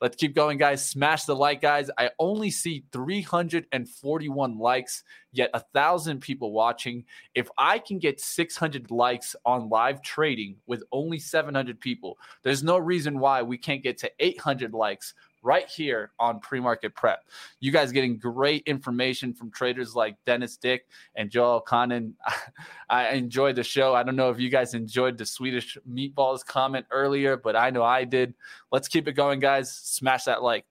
[0.00, 0.86] Let's keep going, guys.
[0.86, 1.90] Smash the like, guys.
[1.98, 5.02] I only see 341 likes,
[5.32, 7.04] yet a thousand people watching.
[7.34, 12.78] If I can get 600 likes on live trading with only 700 people, there's no
[12.78, 15.14] reason why we can't get to 800 likes
[15.48, 17.24] right here on pre-market prep.
[17.58, 22.12] You guys getting great information from traders like Dennis Dick and Joel Elconin.
[22.90, 23.94] I enjoyed the show.
[23.94, 27.82] I don't know if you guys enjoyed the Swedish meatballs comment earlier, but I know
[27.82, 28.34] I did.
[28.70, 29.74] Let's keep it going, guys.
[29.74, 30.66] Smash that like.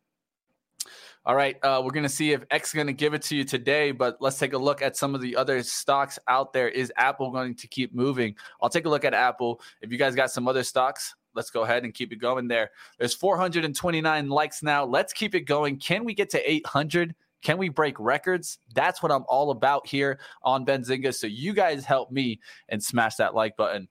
[1.26, 3.92] All right, uh, we're gonna see if X is gonna give it to you today,
[3.92, 6.70] but let's take a look at some of the other stocks out there.
[6.70, 8.36] Is Apple going to keep moving?
[8.62, 9.60] I'll take a look at Apple.
[9.82, 12.72] If you guys got some other stocks, let's go ahead and keep it going there.
[12.98, 14.86] There's 429 likes now.
[14.86, 15.78] Let's keep it going.
[15.80, 17.16] Can we get to 800?
[17.42, 18.60] Can we break records?
[18.74, 21.14] That's what I'm all about here on Benzinga.
[21.14, 22.40] So you guys help me
[22.70, 23.88] and smash that like button.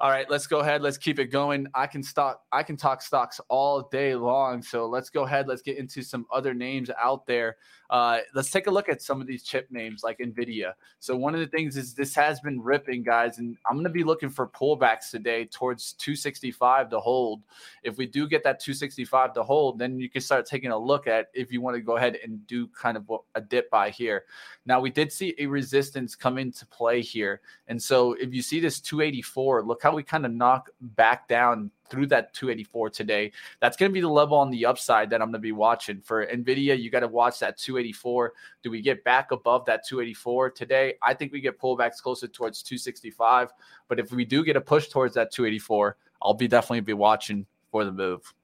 [0.00, 0.80] All right, let's go ahead.
[0.80, 1.66] Let's keep it going.
[1.74, 4.62] I can stock I can talk stocks all day long.
[4.62, 5.48] So let's go ahead.
[5.48, 7.56] Let's get into some other names out there.
[7.90, 10.74] Uh, let's take a look at some of these chip names like Nvidia.
[10.98, 13.90] So one of the things is this has been ripping, guys, and I'm going to
[13.90, 17.42] be looking for pullbacks today towards 265 to hold.
[17.82, 21.06] If we do get that 265 to hold, then you can start taking a look
[21.06, 24.24] at if you want to go ahead and do kind of a dip by here.
[24.66, 28.60] Now we did see a resistance come into play here, and so if you see
[28.60, 33.32] this 284, look how we kind of knock back down through that 284 today.
[33.60, 36.00] That's going to be the level on the upside that I'm going to be watching.
[36.00, 38.32] For Nvidia, you got to watch that 284.
[38.62, 40.94] Do we get back above that 284 today?
[41.02, 43.50] I think we get pullbacks closer towards 265.
[43.88, 47.46] But if we do get a push towards that 284, I'll be definitely be watching
[47.70, 48.34] for the move.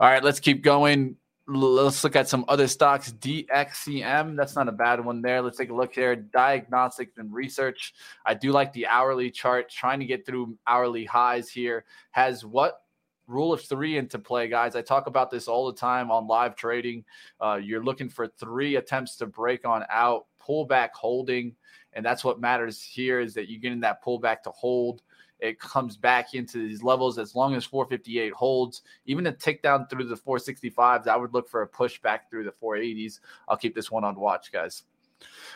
[0.00, 1.16] All right, let's keep going
[1.48, 3.12] let's look at some other stocks.
[3.12, 5.40] DXCM, that's not a bad one there.
[5.40, 6.14] Let's take a look here.
[6.14, 7.94] Diagnostics and research.
[8.26, 11.84] I do like the hourly chart, trying to get through hourly highs here.
[12.10, 12.82] Has what?
[13.26, 14.74] Rule of three into play, guys.
[14.74, 17.04] I talk about this all the time on live trading.
[17.40, 21.54] Uh, you're looking for three attempts to break on out, pullback holding.
[21.92, 25.02] And that's what matters here is that you're getting that pullback to hold
[25.40, 28.82] it comes back into these levels as long as 458 holds.
[29.06, 32.44] Even a tick down through the 465s, I would look for a push back through
[32.44, 33.20] the 480s.
[33.48, 34.84] I'll keep this one on watch, guys.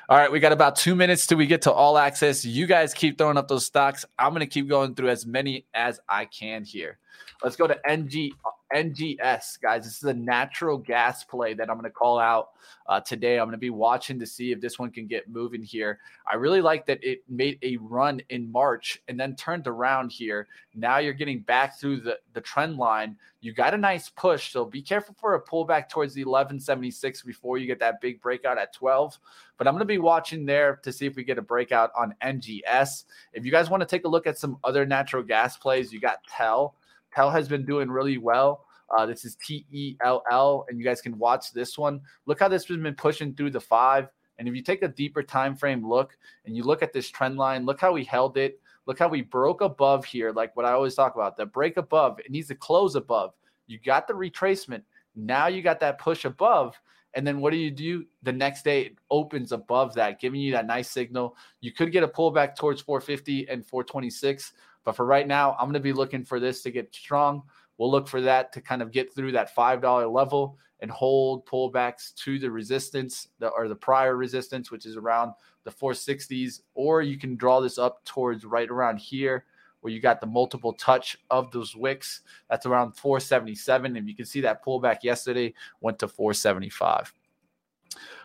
[0.09, 2.45] All right, we got about two minutes till we get to all access.
[2.45, 4.05] You guys keep throwing up those stocks.
[4.19, 6.99] I'm going to keep going through as many as I can here.
[7.43, 8.33] Let's go to NG
[8.75, 9.85] NGS, guys.
[9.85, 12.51] This is a natural gas play that I'm going to call out
[12.87, 13.39] uh, today.
[13.39, 15.99] I'm going to be watching to see if this one can get moving here.
[16.31, 20.49] I really like that it made a run in March and then turned around here.
[20.75, 23.17] Now you're getting back through the, the trend line.
[23.41, 27.59] You got a nice push, so be careful for a pullback towards the 1176 before
[27.59, 29.19] you get that big breakout at 12.
[29.59, 32.15] But I'm going to be watching there to see if we get a breakout on
[32.23, 33.05] NGS.
[33.33, 36.01] If you guys want to take a look at some other natural gas plays, you
[36.01, 36.75] got TELL.
[37.15, 38.67] TELL has been doing really well.
[38.97, 42.01] Uh, this is T E L L, and you guys can watch this one.
[42.27, 44.09] Look how this has been pushing through the five.
[44.39, 46.17] And if you take a deeper time frame look
[46.47, 48.61] and you look at this trend line, look how we held it.
[48.87, 51.37] Look how we broke above here, like what I always talk about.
[51.37, 53.35] The break above, it needs to close above.
[53.67, 54.83] You got the retracement.
[55.15, 56.81] Now you got that push above.
[57.15, 58.07] And then what do you do?
[58.23, 61.37] The next day it opens above that, giving you that nice signal.
[61.61, 64.53] You could get a pullback towards 450 and 426.
[64.85, 67.43] But for right now, I'm going to be looking for this to get strong.
[67.79, 72.15] We'll look for that to kind of get through that $5 level and hold pullbacks
[72.17, 75.33] to the resistance or the prior resistance, which is around
[75.65, 76.63] the 460s.
[76.75, 79.45] Or you can draw this up towards right around here
[79.81, 82.23] where you got the multiple touch of those wicks.
[82.49, 83.97] That's around 477.
[83.97, 87.13] And you can see that pullback yesterday went to 475.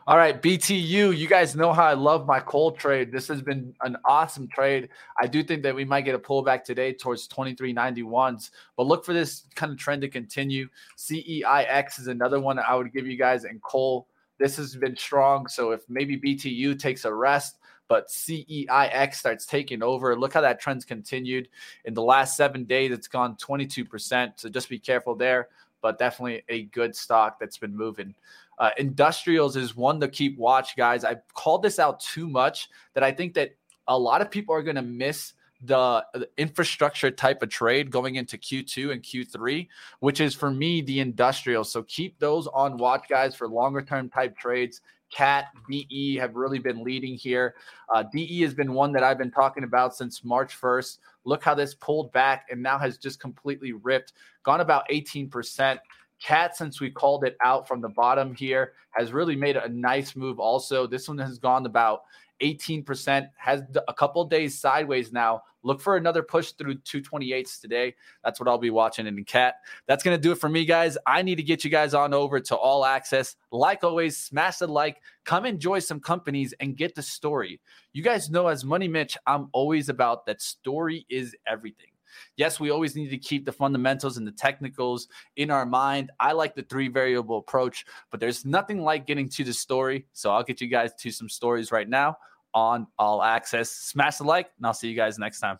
[0.07, 3.11] All right, BTU, you guys know how I love my coal trade.
[3.11, 4.87] This has been an awesome trade.
[5.21, 9.11] I do think that we might get a pullback today towards 2391s, but look for
[9.11, 10.69] this kind of trend to continue.
[10.97, 14.07] CEIX is another one I would give you guys in coal.
[14.39, 15.49] This has been strong.
[15.49, 17.57] So if maybe BTU takes a rest,
[17.89, 20.15] but CEIX starts taking over.
[20.15, 21.49] Look how that trend's continued.
[21.83, 24.31] In the last seven days, it's gone 22%.
[24.37, 25.49] So just be careful there,
[25.81, 28.13] but definitely a good stock that's been moving.
[28.59, 31.03] Uh, industrials is one to keep watch, guys.
[31.03, 33.55] I've called this out too much that I think that
[33.87, 35.33] a lot of people are going to miss
[35.63, 39.67] the, the, infrastructure type of trade going into Q2 and Q3,
[39.99, 41.63] which is for me the industrial.
[41.63, 44.81] So keep those on watch, guys, for longer term type trades.
[45.11, 47.55] CAT, DE have really been leading here.
[47.93, 50.99] Uh, DE has been one that I've been talking about since March 1st.
[51.25, 54.13] Look how this pulled back and now has just completely ripped,
[54.43, 55.79] gone about 18%.
[56.19, 60.15] Cat, since we called it out from the bottom here, has really made a nice
[60.15, 60.39] move.
[60.39, 62.01] Also, this one has gone about
[62.41, 65.41] 18%, has a couple days sideways now.
[65.63, 67.95] Look for another push through 228s today.
[68.23, 69.55] That's what I'll be watching in Cat.
[69.87, 70.97] That's going to do it for me, guys.
[71.05, 73.35] I need to get you guys on over to All Access.
[73.51, 77.59] Like always, smash the like, come enjoy some companies, and get the story.
[77.91, 81.87] You guys know, as Money Mitch, I'm always about that story is everything.
[82.35, 86.11] Yes, we always need to keep the fundamentals and the technicals in our mind.
[86.19, 90.05] I like the three variable approach, but there's nothing like getting to the story.
[90.13, 92.17] So I'll get you guys to some stories right now
[92.53, 93.71] on All Access.
[93.71, 95.59] Smash the like, and I'll see you guys next time.